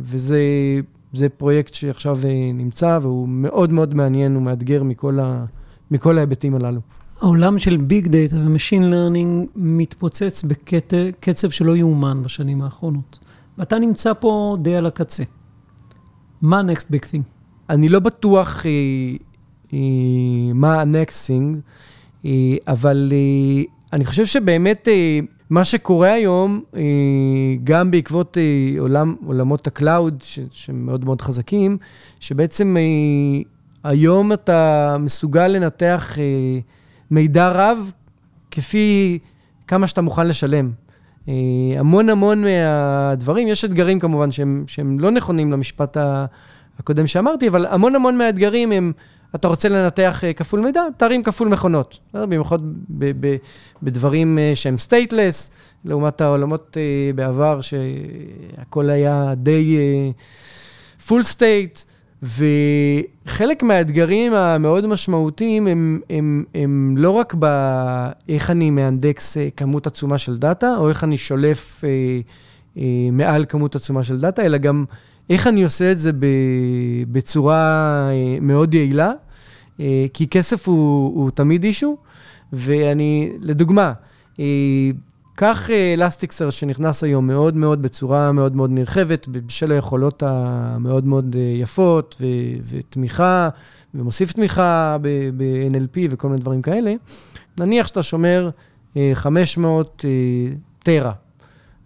וזה 0.00 1.28
פרויקט 1.36 1.74
שעכשיו 1.74 2.18
נמצא 2.54 2.98
והוא 3.02 3.28
מאוד 3.28 3.72
מאוד 3.72 3.94
מעניין 3.94 4.36
ומאתגר 4.36 4.82
מכל, 4.82 5.18
ה, 5.20 5.44
מכל 5.90 6.18
ההיבטים 6.18 6.54
הללו. 6.54 6.80
העולם 7.20 7.58
של 7.58 7.76
big 7.76 8.08
data 8.08 8.36
ו 8.36 8.42
machine 8.42 8.82
learning 8.90 9.48
מתפוצץ 9.56 10.44
בקצב 10.44 11.50
שלא 11.50 11.76
יאומן 11.76 12.22
בשנים 12.22 12.62
האחרונות. 12.62 13.18
ואתה 13.58 13.78
נמצא 13.78 14.12
פה 14.12 14.56
די 14.62 14.76
על 14.76 14.86
הקצה. 14.86 15.22
מה 16.42 16.60
ה 16.60 16.66
next 16.66 16.92
big 16.92 17.02
thing? 17.02 17.22
אני 17.70 17.88
לא 17.88 18.00
בטוח 18.00 18.66
אה, 18.66 18.70
אה, 19.72 19.78
מה 20.54 20.80
ה-next 20.80 21.28
thing, 21.28 21.54
אה, 21.54 21.60
אבל 22.68 23.12
אה, 23.12 23.62
אני 23.92 24.04
חושב 24.04 24.26
שבאמת 24.26 24.88
אה, 24.88 25.20
מה 25.50 25.64
שקורה 25.64 26.12
היום, 26.12 26.62
אה, 26.76 26.82
גם 27.64 27.90
בעקבות 27.90 28.38
אה, 28.38 28.80
עולם, 28.80 29.16
עולמות 29.26 29.66
ה 29.66 29.74
cloud, 29.74 30.22
שהם 30.50 30.86
מאוד 30.86 31.04
מאוד 31.04 31.20
חזקים, 31.20 31.78
שבעצם 32.20 32.76
אה, 32.76 33.42
היום 33.90 34.32
אתה 34.32 34.96
מסוגל 35.00 35.46
לנתח... 35.46 36.18
אה, 36.18 36.60
מידע 37.10 37.48
רב 37.48 37.92
כפי 38.50 39.18
כמה 39.66 39.86
שאתה 39.86 40.02
מוכן 40.02 40.28
לשלם. 40.28 40.70
אה, 41.28 41.34
המון 41.78 42.08
המון 42.08 42.44
מהדברים, 42.44 43.48
יש 43.48 43.64
אתגרים 43.64 44.00
כמובן 44.00 44.32
שהם, 44.32 44.64
שהם 44.66 45.00
לא 45.00 45.10
נכונים 45.10 45.52
למשפט 45.52 45.96
הקודם 46.78 47.06
שאמרתי, 47.06 47.48
אבל 47.48 47.66
המון 47.66 47.94
המון 47.94 48.18
מהאתגרים 48.18 48.72
הם, 48.72 48.92
אתה 49.34 49.48
רוצה 49.48 49.68
לנתח 49.68 50.24
אה, 50.24 50.32
כפול 50.32 50.60
מידע, 50.60 50.82
תרים 50.96 51.22
כפול 51.22 51.48
מכונות. 51.48 51.98
במיוחד 52.14 52.58
בדברים 53.82 54.38
אה, 54.38 54.52
שהם 54.54 54.78
stateless, 54.78 55.50
לעומת 55.84 56.20
העולמות 56.20 56.76
בעבר 57.14 57.60
שהכל 57.60 58.90
היה 58.90 59.34
די 59.36 59.76
full 61.06 61.22
state. 61.22 61.78
וחלק 62.22 63.62
מהאתגרים 63.62 64.34
המאוד 64.34 64.86
משמעותיים 64.86 65.66
הם, 65.66 66.00
הם, 66.10 66.44
הם 66.54 66.94
לא 66.98 67.10
רק 67.10 67.34
באיך 67.34 68.50
אני 68.50 68.70
מאנדקס 68.70 69.36
אה, 69.36 69.48
כמות 69.56 69.86
עצומה 69.86 70.18
של 70.18 70.38
data, 70.38 70.76
או 70.76 70.88
איך 70.88 71.04
אני 71.04 71.18
שולף 71.18 71.84
אה, 71.84 71.90
אה, 72.78 72.82
מעל 73.12 73.44
כמות 73.48 73.74
עצומה 73.74 74.04
של 74.04 74.20
דאטה, 74.20 74.42
אלא 74.42 74.58
גם 74.58 74.84
איך 75.30 75.46
אני 75.46 75.64
עושה 75.64 75.92
את 75.92 75.98
זה 75.98 76.10
בצורה 77.12 77.56
אה, 78.10 78.38
מאוד 78.40 78.74
יעילה, 78.74 79.12
אה, 79.80 80.06
כי 80.14 80.28
כסף 80.28 80.68
הוא, 80.68 81.16
הוא 81.16 81.30
תמיד 81.30 81.64
אישו, 81.64 81.96
ואני, 82.52 83.32
לדוגמה, 83.40 83.92
אה, 84.40 84.44
כך 85.36 85.70
אלסטיקסר 85.70 86.50
שנכנס 86.50 87.04
היום 87.04 87.26
מאוד 87.26 87.56
מאוד 87.56 87.82
בצורה 87.82 88.32
מאוד 88.32 88.56
מאוד 88.56 88.70
נרחבת, 88.70 89.28
בשל 89.28 89.72
היכולות 89.72 90.22
המאוד 90.26 91.06
מאוד 91.06 91.36
יפות, 91.54 92.16
ו- 92.20 92.26
ותמיכה, 92.70 93.48
ומוסיף 93.94 94.32
תמיכה 94.32 94.96
ב-NLP 95.02 95.98
וכל 96.10 96.28
מיני 96.28 96.40
דברים 96.40 96.62
כאלה, 96.62 96.94
נניח 97.60 97.86
שאתה 97.86 98.02
שומר 98.02 98.50
500 99.14 100.04
אה, 100.04 100.10
אה, 100.10 100.54
טרה 100.82 101.12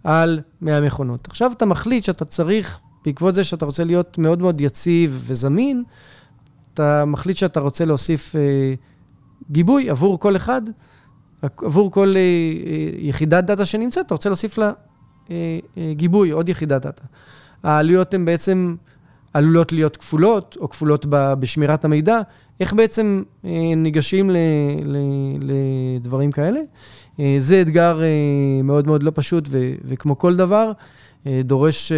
על 0.03 0.39
100 0.61 0.81
מכונות. 0.81 1.27
עכשיו 1.27 1.51
אתה 1.51 1.65
מחליט 1.65 2.03
שאתה 2.03 2.25
צריך, 2.25 2.79
בעקבות 3.05 3.35
זה 3.35 3.43
שאתה 3.43 3.65
רוצה 3.65 3.83
להיות 3.83 4.17
מאוד 4.17 4.41
מאוד 4.41 4.61
יציב 4.61 5.23
וזמין, 5.27 5.83
אתה 6.73 7.05
מחליט 7.05 7.37
שאתה 7.37 7.59
רוצה 7.59 7.85
להוסיף 7.85 8.35
גיבוי 9.51 9.89
עבור 9.89 10.19
כל 10.19 10.35
אחד. 10.35 10.61
עבור 11.41 11.91
כל 11.91 12.13
אה, 12.15 12.21
אה, 12.21 12.89
יחידת 12.97 13.43
דאטה 13.43 13.65
שנמצאת, 13.65 14.05
אתה 14.05 14.13
רוצה 14.13 14.29
להוסיף 14.29 14.57
לה 14.57 14.71
אה, 15.31 15.59
גיבוי, 15.91 16.29
עוד 16.29 16.49
יחידת 16.49 16.81
דאטה. 16.81 17.03
העלויות 17.63 18.13
הן 18.13 18.25
בעצם 18.25 18.75
עלולות 19.33 19.71
להיות 19.71 19.97
כפולות, 19.97 20.57
או 20.59 20.69
כפולות 20.69 21.05
בשמירת 21.09 21.85
המידע. 21.85 22.21
איך 22.59 22.73
בעצם 22.73 23.23
ניגשים 23.77 24.29
ל, 24.29 24.37
ל, 24.83 24.97
לדברים 25.41 26.31
כאלה? 26.31 26.59
זה 27.37 27.61
אתגר 27.61 27.99
מאוד 28.63 28.87
מאוד 28.87 29.03
לא 29.03 29.11
פשוט, 29.15 29.47
ו, 29.49 29.73
וכמו 29.85 30.17
כל 30.17 30.35
דבר, 30.35 30.71
דורש 31.27 31.91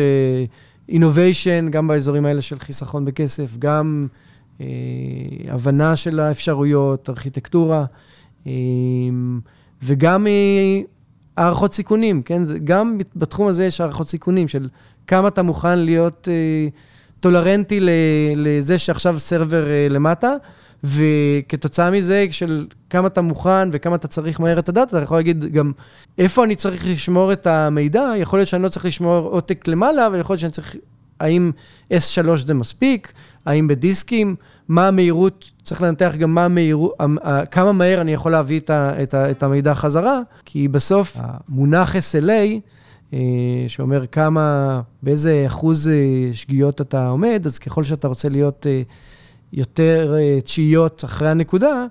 innovation 0.93 1.69
גם 1.69 1.88
באזורים 1.88 2.25
האלה 2.25 2.41
של 2.41 2.60
חיסכון 2.60 3.06
בכסף, 3.06 3.58
גם 3.60 4.08
הבנה 5.47 5.95
של 5.95 6.19
האפשרויות, 6.19 7.10
ארכיטקטורה. 7.10 7.86
אמ, 8.45 9.39
וגם 9.84 10.27
אה, 10.27 10.82
הערכות 11.38 11.73
סיכונים, 11.73 12.21
כן? 12.21 12.41
גם 12.63 12.97
בתחום 13.15 13.47
הזה 13.47 13.65
יש 13.65 13.82
הערכות 13.82 14.10
סיכונים 14.10 14.47
של 14.47 14.67
כמה 15.08 15.27
אתה 15.27 15.41
מוכן 15.41 15.79
להיות 15.79 16.27
אה, 16.32 16.67
טולרנטי 17.19 17.79
לזה 18.36 18.79
שעכשיו 18.79 19.19
סרבר 19.19 19.67
אה, 19.67 19.88
למטה, 19.89 20.36
וכתוצאה 20.84 21.91
מזה, 21.91 22.28
של 22.32 22.67
כמה 22.89 23.08
אתה 23.08 23.22
מוכן 23.22 23.69
וכמה 23.72 23.96
אתה 23.96 24.08
צריך 24.08 24.39
מהר 24.39 24.60
את 24.60 24.69
הדאטה, 24.69 24.98
אתה 24.98 25.04
יכול 25.04 25.17
להגיד 25.17 25.46
גם 25.46 25.72
איפה 26.17 26.43
אני 26.43 26.56
צריך 26.56 26.86
לשמור 26.88 27.34
את 27.34 27.48
המידע, 27.48 28.13
יכול 28.17 28.39
להיות 28.39 28.50
שאני 28.50 28.63
לא 28.63 28.69
צריך 28.69 28.86
לשמור 28.86 29.28
עותק 29.30 29.67
למעלה, 29.67 30.08
אבל 30.08 30.19
יכול 30.19 30.34
להיות 30.34 30.39
שאני 30.39 30.52
צריך, 30.52 30.76
האם 31.19 31.52
S3 31.93 32.36
זה 32.46 32.54
מספיק, 32.54 33.13
האם 33.46 33.67
בדיסקים, 33.67 34.36
מה 34.67 34.88
המהירות, 34.88 35.52
צריך 35.63 35.82
לנתח 35.82 36.13
גם 36.17 36.36
מה 36.36 36.46
המהירות, 36.46 36.93
כמה 37.52 37.72
מהר 37.72 38.02
אני 38.02 38.13
יכול 38.13 38.32
להביא 38.32 38.60
את, 38.60 38.69
ה, 38.69 39.04
את, 39.04 39.13
ה, 39.13 39.32
את 39.32 39.43
המידע 39.43 39.74
חזרה, 39.76 40.22
כי 40.46 40.67
בסוף 40.67 41.17
המונח 41.19 41.96
SLA, 41.96 43.15
שאומר 43.67 44.06
כמה, 44.08 44.82
באיזה 45.04 45.43
אחוז 45.48 45.89
שגיאות 46.34 46.82
אתה 46.82 47.08
עומד, 47.08 47.41
אז 47.46 47.60
ככל 47.60 47.84
שאתה 47.84 48.08
רוצה 48.08 48.30
להיות 48.30 48.65
יותר 49.53 50.15
תשיעיות 50.43 51.03
אחרי 51.05 51.29
הנקודה, 51.29 51.85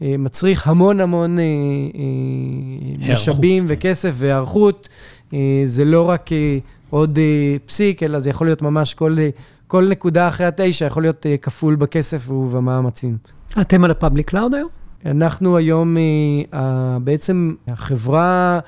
מצריך 0.00 0.68
המון 0.68 1.00
המון 1.00 1.38
משאבים 2.98 3.68
כן. 3.68 3.74
וכסף 3.74 4.14
והיערכות. 4.14 4.88
זה 5.64 5.84
לא 5.84 6.08
רק 6.08 6.30
עוד 6.90 7.18
פסיק, 7.66 8.02
אלא 8.02 8.18
זה 8.18 8.30
יכול 8.30 8.46
להיות 8.46 8.62
ממש 8.62 8.94
כל, 8.94 9.16
כל 9.66 9.88
נקודה 9.88 10.28
אחרי 10.28 10.46
התשע, 10.46 10.86
יכול 10.86 11.02
להיות 11.02 11.26
כפול 11.42 11.76
בכסף 11.76 12.30
ובמאמצים. 12.30 13.16
אתם 13.60 13.84
על 13.84 13.90
ה 13.90 13.95
public 13.95 14.28
cloud 14.30 14.54
היום? 14.54 14.68
אנחנו 15.06 15.56
היום, 15.56 15.96
בעצם 17.04 17.54
החברה, 17.68 18.60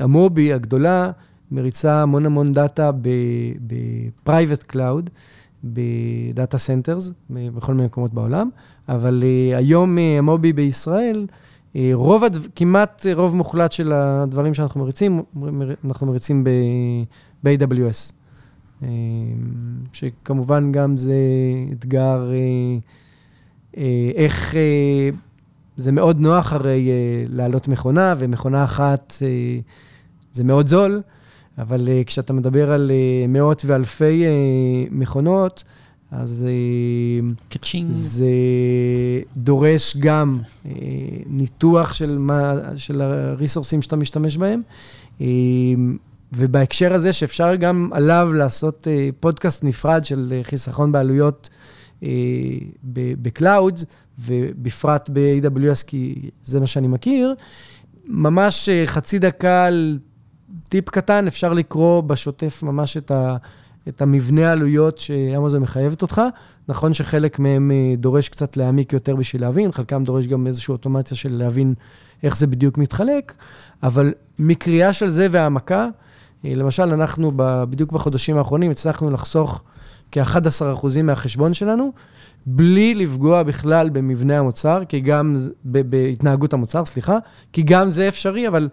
המובי 0.00 0.52
הגדולה, 0.52 1.10
מריצה 1.52 2.02
המון 2.02 2.26
המון 2.26 2.52
data 2.52 2.90
ב-private 2.92 4.72
cloud, 4.72 5.10
ב 5.64 5.83
data 5.83 6.58
centers, 6.58 7.10
בכל 7.30 7.74
מיני 7.74 7.86
מקומות 7.86 8.14
בעולם, 8.14 8.50
אבל 8.88 9.24
היום 9.54 9.98
המובי 10.18 10.52
בישראל, 10.52 11.26
רוב, 11.92 12.24
כמעט 12.56 13.06
רוב 13.14 13.36
מוחלט 13.36 13.72
של 13.72 13.92
הדברים 13.92 14.54
שאנחנו 14.54 14.80
מריצים, 14.80 15.22
אנחנו 15.84 16.06
מריצים 16.06 16.44
ב-AWS. 17.44 18.12
שכמובן 19.92 20.72
גם 20.72 20.96
זה 20.96 21.14
אתגר, 21.72 22.30
איך, 24.14 24.54
זה 25.76 25.92
מאוד 25.92 26.20
נוח 26.20 26.52
הרי 26.52 26.88
לעלות 27.28 27.68
מכונה, 27.68 28.14
ומכונה 28.18 28.64
אחת 28.64 29.14
זה 30.32 30.44
מאוד 30.44 30.68
זול, 30.68 31.02
אבל 31.60 31.88
כשאתה 32.06 32.32
מדבר 32.32 32.72
על 32.72 32.90
מאות 33.28 33.64
ואלפי 33.66 34.24
מכונות, 34.90 35.64
אז 36.10 36.46
קצ'ינג. 37.48 37.90
זה 37.90 38.30
דורש 39.36 39.96
גם 39.96 40.38
אה, 40.66 40.70
ניתוח 41.26 41.92
של, 41.92 42.18
מה, 42.18 42.52
של 42.76 43.00
הריסורסים 43.02 43.82
שאתה 43.82 43.96
משתמש 43.96 44.36
בהם, 44.36 44.62
אה, 45.20 45.26
ובהקשר 46.32 46.94
הזה 46.94 47.12
שאפשר 47.12 47.54
גם 47.54 47.90
עליו 47.92 48.30
לעשות 48.34 48.88
אה, 48.90 49.08
פודקאסט 49.20 49.64
נפרד 49.64 50.04
של 50.04 50.40
חיסכון 50.42 50.92
בעלויות 50.92 51.48
ב 53.22 53.30
cloud, 53.30 53.80
ובפרט 54.18 55.10
ב-AWS, 55.12 55.84
כי 55.86 56.30
זה 56.44 56.60
מה 56.60 56.66
שאני 56.66 56.88
מכיר, 56.88 57.34
ממש 58.06 58.68
חצי 58.86 59.18
דקה 59.18 59.64
על 59.64 59.98
טיפ 60.70 60.90
קטן, 60.90 61.26
אפשר 61.26 61.52
לקרוא 61.52 62.02
בשוטף 62.02 62.62
ממש 62.62 62.96
את 62.96 63.10
ה... 63.10 63.36
את 63.88 64.02
המבנה 64.02 64.48
העלויות 64.48 64.98
שאמזון 64.98 65.62
מחייבת 65.62 66.02
אותך. 66.02 66.22
נכון 66.68 66.94
שחלק 66.94 67.38
מהם 67.38 67.70
אה, 67.70 67.94
דורש 67.96 68.28
קצת 68.28 68.56
להעמיק 68.56 68.92
יותר 68.92 69.16
בשביל 69.16 69.42
להבין, 69.42 69.72
חלקם 69.72 70.04
דורש 70.04 70.26
גם 70.26 70.46
איזושהי 70.46 70.72
אוטומציה 70.72 71.16
של 71.16 71.32
להבין 71.32 71.74
איך 72.22 72.36
זה 72.36 72.46
בדיוק 72.46 72.78
מתחלק, 72.78 73.34
אבל 73.82 74.12
מקריאה 74.38 74.92
של 74.92 75.08
זה 75.08 75.26
והעמקה, 75.30 75.88
אה, 76.44 76.52
למשל, 76.54 76.82
אנחנו 76.82 77.32
בדיוק 77.36 77.92
בחודשים 77.92 78.36
האחרונים 78.36 78.70
הצלחנו 78.70 79.10
לחסוך 79.10 79.62
כ-11% 80.12 81.02
מהחשבון 81.02 81.54
שלנו, 81.54 81.92
בלי 82.46 82.94
לפגוע 82.94 83.42
בכלל 83.42 83.90
במבנה 83.90 84.38
המוצר, 84.38 84.82
כי 84.88 85.00
גם, 85.00 85.36
בהתנהגות 85.64 86.52
המוצר, 86.52 86.84
סליחה, 86.84 87.18
כי 87.52 87.62
גם 87.62 87.88
זה 87.88 88.08
אפשרי, 88.08 88.48
אבל 88.48 88.68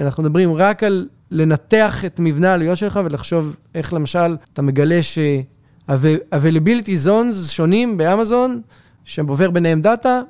אנחנו 0.00 0.22
מדברים 0.22 0.54
רק 0.54 0.82
על 0.82 1.08
לנתח 1.30 2.04
את 2.04 2.20
מבנה 2.20 2.50
העלויות 2.50 2.78
שלך 2.78 3.00
ולחשוב 3.04 3.56
איך 3.74 3.92
למשל 3.92 4.36
אתה 4.52 4.62
מגלה 4.62 5.02
ש-availability 5.02 7.06
zones 7.06 7.48
שונים 7.48 7.96
באמזון, 7.96 8.60
שעובר 9.04 9.50
ביניהם 9.50 9.82
דאטה, 9.82 10.20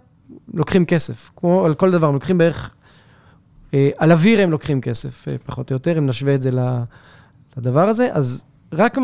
לוקחים 0.54 0.84
כסף. 0.84 1.30
כמו 1.36 1.66
על 1.66 1.74
כל 1.74 1.90
דבר, 1.90 2.10
לוקחים 2.10 2.38
בערך, 2.38 2.70
אה, 3.74 3.90
על 3.98 4.12
אוויר 4.12 4.40
הם 4.40 4.50
לוקחים 4.50 4.80
כסף, 4.80 5.28
אה, 5.28 5.36
פחות 5.46 5.70
או 5.70 5.74
יותר, 5.74 5.98
אם 5.98 6.06
נשווה 6.06 6.34
את 6.34 6.42
זה 6.42 6.50
לדבר 7.56 7.88
הזה. 7.88 8.08
אז 8.12 8.44
רק 8.72 8.98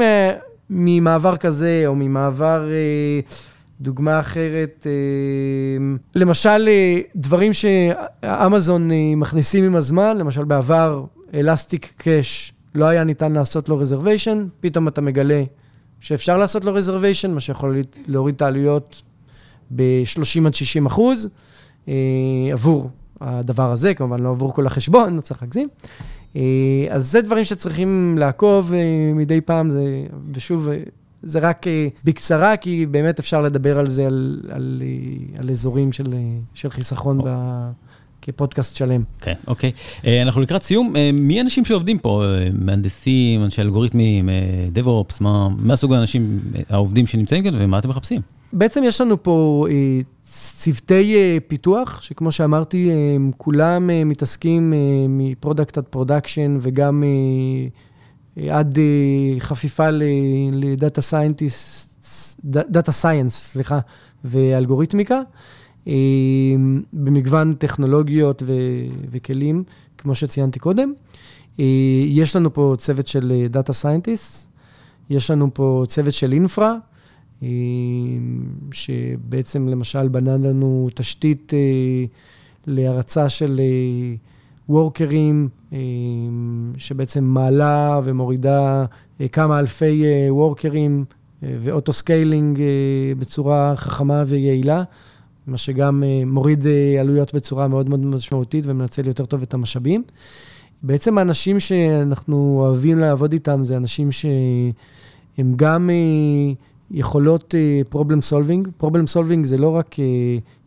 ממעבר 0.71 1.37
כזה, 1.37 1.83
או 1.87 1.95
ממעבר, 1.95 2.69
אה, 2.71 3.21
דוגמה 3.85 4.21
אחרת, 4.21 4.87
למשל, 6.15 6.69
דברים 7.17 7.53
שאמזון 7.53 8.91
מכניסים 9.17 9.65
עם 9.65 9.77
הזמן, 9.77 10.17
למשל 10.17 10.45
בעבר, 10.45 11.05
אלסטיק 11.35 11.93
קאש, 11.97 12.53
לא 12.75 12.85
היה 12.85 13.05
ניתן 13.05 13.33
לעשות 13.33 13.69
לו 13.69 13.79
רזרוויישן, 13.79 14.47
פתאום 14.61 14.89
אתה 14.89 15.01
מגלה 15.01 15.45
שאפשר 16.01 16.37
לעשות 16.37 16.65
לו 16.65 16.75
רזרוויישן, 16.75 17.31
מה 17.31 17.41
שיכול 17.41 17.83
להוריד 18.07 18.35
את 18.35 18.43
העלויות 18.43 19.03
ב-30 19.71 20.47
עד 20.47 20.55
60 20.55 20.87
אחוז, 20.87 21.29
אה, 21.89 21.95
עבור 22.53 22.91
הדבר 23.21 23.73
הזה, 23.73 23.95
כמובן 23.95 24.21
לא 24.21 24.31
עבור 24.31 24.55
כל 24.55 24.67
החשבון, 24.67 25.17
לא 25.17 25.21
צריך 25.21 25.43
להגזים. 25.43 25.69
אה, 26.37 26.43
אז 26.91 27.11
זה 27.11 27.21
דברים 27.21 27.45
שצריכים 27.45 28.17
לעקוב 28.19 28.73
אה, 28.73 29.13
מדי 29.15 29.41
פעם, 29.41 29.71
זה, 29.71 30.07
ושוב, 30.33 30.69
אה, 30.69 30.83
זה 31.27 31.39
רק 31.39 31.67
אה, 31.67 31.89
בקצרה, 32.05 32.57
כי 32.57 32.87
באמת 32.87 33.19
אפשר 33.19 33.43
לדבר 33.43 33.79
על 33.79 33.89
זה, 33.89 34.07
על, 34.07 34.41
על, 34.49 34.83
אה, 34.85 35.41
על 35.41 35.51
אזורים 35.51 35.93
של, 35.93 36.15
אה, 36.15 36.39
של 36.55 36.71
חיסכון 36.71 37.19
ב... 37.25 37.29
כפודקאסט 38.25 38.77
שלם. 38.77 39.03
כן, 39.21 39.35
אוקיי. 39.47 39.73
אה, 40.07 40.23
אנחנו 40.23 40.41
לקראת 40.41 40.63
סיום. 40.63 40.97
אה, 40.97 41.11
מי 41.13 41.39
האנשים 41.39 41.65
שעובדים 41.65 41.99
פה? 41.99 42.25
אה, 42.25 42.49
מהנדסים, 42.53 43.45
אנשי 43.45 43.61
אלגוריתמים, 43.61 44.29
DevOps, 44.75 45.17
מה, 45.21 45.49
מה 45.59 45.77
סוג 45.77 45.93
האנשים, 45.93 46.41
העובדים 46.69 47.07
שנמצאים 47.07 47.45
כאן 47.45 47.53
ומה 47.55 47.79
אתם 47.79 47.89
מחפשים? 47.89 48.21
בעצם 48.53 48.83
יש 48.85 49.01
לנו 49.01 49.23
פה 49.23 49.67
צוותי 50.23 51.41
פיתוח, 51.49 52.03
שכמו 52.03 52.33
שאמרתי, 52.33 52.91
כולם 53.37 53.91
מתעסקים 54.07 54.73
מ 55.09 55.17
product 55.18 55.79
עד 55.79 55.85
production 55.85 56.59
וגם 56.61 57.05
עד 58.51 58.79
חפיפה 59.39 59.89
ל 60.53 60.63
data 60.63 61.03
scientist, 61.03 62.41
data 62.45 62.93
science, 62.93 63.35
סליחה, 63.35 63.81
ואלגוריתמיקה. 64.25 65.21
במגוון 66.93 67.55
טכנולוגיות 67.55 68.43
ו- 68.47 68.53
וכלים, 69.11 69.65
כמו 69.99 70.15
שציינתי 70.15 70.59
קודם. 70.59 70.93
יש 72.09 72.37
לנו 72.37 72.55
פה 72.55 72.75
צוות 72.79 73.07
של 73.07 73.47
data 73.51 73.73
scientist, 73.73 74.49
יש 75.11 75.31
לנו 75.31 75.55
פה 75.55 75.85
צוות 75.89 76.15
של 76.15 76.33
infra, 76.33 76.77
שבעצם 78.73 79.69
למשל 79.69 80.09
בנה 80.09 80.37
לנו 80.37 80.89
תשתית 80.95 81.53
להרצה 82.67 83.29
של 83.29 83.61
worker 84.69 85.22
ים, 85.22 85.49
שבעצם 86.77 87.25
מעלה 87.25 88.01
ומורידה 88.05 88.85
כמה 89.33 89.59
אלפי 89.59 90.05
worker 90.29 90.86
ים 90.86 91.05
ו 91.43 91.53
auto 91.53 91.93
scaling 91.93 92.61
בצורה 93.19 93.73
חכמה 93.77 94.25
ויעילה. 94.27 94.85
מה 95.47 95.59
שגם 95.59 96.03
אה, 96.07 96.23
מוריד 96.27 96.67
אה, 96.67 97.01
עלויות 97.01 97.35
בצורה 97.35 97.69
מאוד 97.69 97.89
מאוד 97.89 98.01
משמעותית 98.07 98.67
ומנצל 98.67 99.07
יותר 99.07 99.27
טוב 99.27 99.43
את 99.43 99.55
המשאבים. 99.55 100.03
בעצם 100.83 101.19
האנשים 101.19 101.61
שאנחנו 101.61 102.57
אוהבים 102.61 102.99
לעבוד 102.99 103.33
איתם 103.33 103.63
זה 103.63 103.77
אנשים 103.77 104.13
שהם 104.13 105.53
גם 105.57 105.91
אה, 105.91 106.53
יכולות 106.91 107.55
problem 107.93 108.31
solving. 108.31 108.85
problem 108.85 109.17
solving 109.17 109.45
זה 109.45 109.57
לא 109.57 109.77
רק 109.77 109.97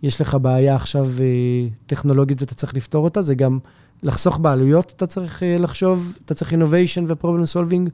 יש 0.03 0.21
לך 0.21 0.38
בעיה 0.41 0.75
עכשיו 0.75 1.10
טכנולוגית 1.86 2.41
ואתה 2.41 2.55
צריך 2.55 2.75
לפתור 2.75 3.03
אותה, 3.03 3.21
זה 3.21 3.36
גם 3.36 3.60
לחסוך 4.03 4.38
בעלויות, 4.39 4.93
אתה 4.95 5.07
צריך 5.07 5.43
לחשוב, 5.60 6.17
אתה 6.25 6.33
צריך 6.33 6.53
innovation 6.53 7.03
ו-problem 7.07 7.53
solving, 7.53 7.89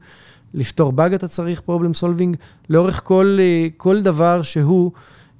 לפתור 0.54 0.92
באג 0.92 1.14
אתה 1.14 1.28
צריך 1.28 1.62
problem 1.68 2.02
solving. 2.02 2.36
לאורך 2.70 3.00
כל, 3.04 3.38
כל 3.76 4.02
דבר 4.02 4.42
שהוא... 4.42 4.92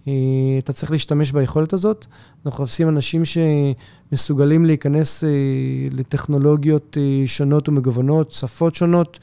אה, 0.08 0.12
אתה 0.58 0.72
צריך 0.72 0.92
להשתמש 0.92 1.32
ביכולת 1.32 1.72
הזאת. 1.72 2.06
אנחנו 2.46 2.64
מחפשים 2.64 2.88
אנשים 2.88 3.22
שמסוגלים 3.24 4.64
להיכנס 4.64 5.24
אה, 5.24 5.28
לטכנולוגיות 5.92 6.96
אה, 7.00 7.26
שונות 7.26 7.68
ומגוונות, 7.68 8.32
שפות 8.32 8.74
שונות, 8.74 9.18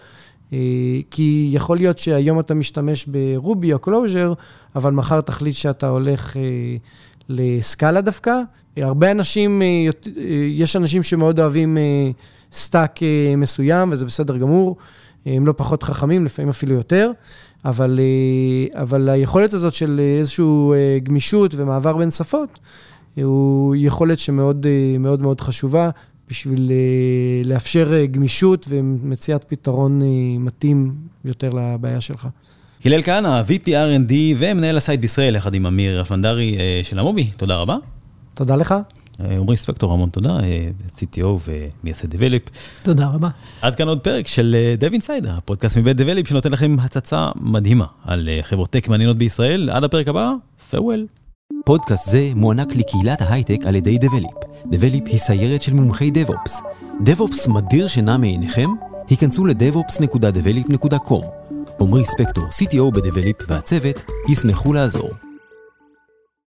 כי 1.11 1.49
יכול 1.51 1.77
להיות 1.77 1.99
שהיום 1.99 2.39
אתה 2.39 2.53
משתמש 2.53 3.05
ב 3.05 3.19
Ruby 3.19 3.73
או 3.73 3.79
Clojure, 3.79 4.33
אבל 4.75 4.91
מחר 4.91 5.21
תחליט 5.21 5.55
שאתה 5.55 5.87
הולך 5.87 6.35
ל 7.31 7.43
Scala 7.43 8.01
דווקא. 8.01 8.41
הרבה 8.77 9.11
אנשים, 9.11 9.61
יש 10.49 10.75
אנשים 10.75 11.03
שמאוד 11.03 11.39
אוהבים 11.39 11.77
stack 12.53 12.99
מסוים, 13.37 13.91
וזה 13.91 14.05
בסדר 14.05 14.37
גמור. 14.37 14.77
הם 15.25 15.47
לא 15.47 15.53
פחות 15.57 15.83
חכמים, 15.83 16.25
לפעמים 16.25 16.49
אפילו 16.49 16.73
יותר. 16.73 17.11
אבל, 17.65 17.99
אה, 17.99 18.81
אבל 18.81 19.09
היכולת 19.09 19.53
הזאת 19.53 19.73
של 19.73 20.01
איזושהי 20.19 20.43
אה, 20.43 20.99
גמישות 21.03 21.55
ומעבר 21.55 21.97
בין 21.97 22.11
שפות, 22.11 22.59
הוא 23.15 23.75
יכולת 23.77 24.19
שמאוד 24.19 24.65
מאוד 24.99 25.21
מאוד 25.21 25.41
חשובה 25.41 25.89
בשביל 26.31 26.71
אה, 26.71 27.49
לאפשר 27.49 27.93
אה, 27.93 28.05
גמישות 28.05 28.65
ומציאת 28.69 29.43
פתרון 29.43 30.01
אה, 30.01 30.07
מתאים 30.39 30.95
יותר 31.25 31.49
לבעיה 31.53 32.01
שלך. 32.01 32.27
הלל 32.85 33.01
כהנא, 33.03 33.41
VP 33.47 33.67
R&D 33.67 34.13
ומנהל 34.37 34.77
ה 34.77 34.82
site 34.82 34.99
בישראל, 34.99 35.35
יחד 35.35 35.53
עם 35.53 35.65
אמיר 35.65 36.01
אפנדרי 36.01 36.57
של 36.83 36.99
המובי, 36.99 37.29
תודה 37.37 37.57
רבה. 37.57 37.77
תודה 38.33 38.55
לך. 38.55 38.75
עמרי 39.19 39.57
ספקטור, 39.57 39.93
המון 39.93 40.09
תודה, 40.09 40.37
CTO 40.97 41.25
ומייסד 41.83 42.09
דבליפ. 42.09 42.43
תודה 42.83 43.07
רבה. 43.07 43.29
עד 43.61 43.75
כאן 43.75 43.87
עוד 43.87 43.99
פרק 43.99 44.27
של 44.27 44.55
Dev 44.79 44.93
Inside, 44.93 45.29
הפודקאסט 45.29 45.77
מבית 45.77 45.97
דבליפ, 45.97 46.27
שנותן 46.27 46.51
לכם 46.51 46.75
הצצה 46.79 47.29
מדהימה 47.35 47.85
על 48.05 48.29
חברות 48.41 48.69
טק 48.69 48.87
מעניינות 48.87 49.17
בישראל. 49.17 49.69
עד 49.69 49.83
הפרק 49.83 50.07
הבא, 50.07 50.31
farewell. 50.71 51.21
פודקאסט 51.65 52.09
זה 52.09 52.31
מוענק 52.35 52.75
לקהילת 52.75 53.21
ההייטק 53.21 53.59
על 53.65 53.75
ידי 53.75 53.97
דבליפ. 53.97 54.31
דבליפ 54.71 55.03
היא 55.07 55.17
סיירת 55.17 55.61
של 55.61 55.73
מומחי 55.73 56.11
דב-אופס. 56.11 56.61
דב-אופס 57.03 57.47
מדיר 57.47 57.87
שינה 57.87 58.17
מעיניכם? 58.17 58.69
היכנסו 59.09 59.45
ל-devops.develop.com. 59.45 61.40
עמרי 61.81 62.05
ספקטור, 62.05 62.43
CTO 62.43 62.95
בדבליפ 62.95 63.37
והצוות, 63.47 64.03
ישמחו 64.29 64.73
לעזור. 64.73 65.30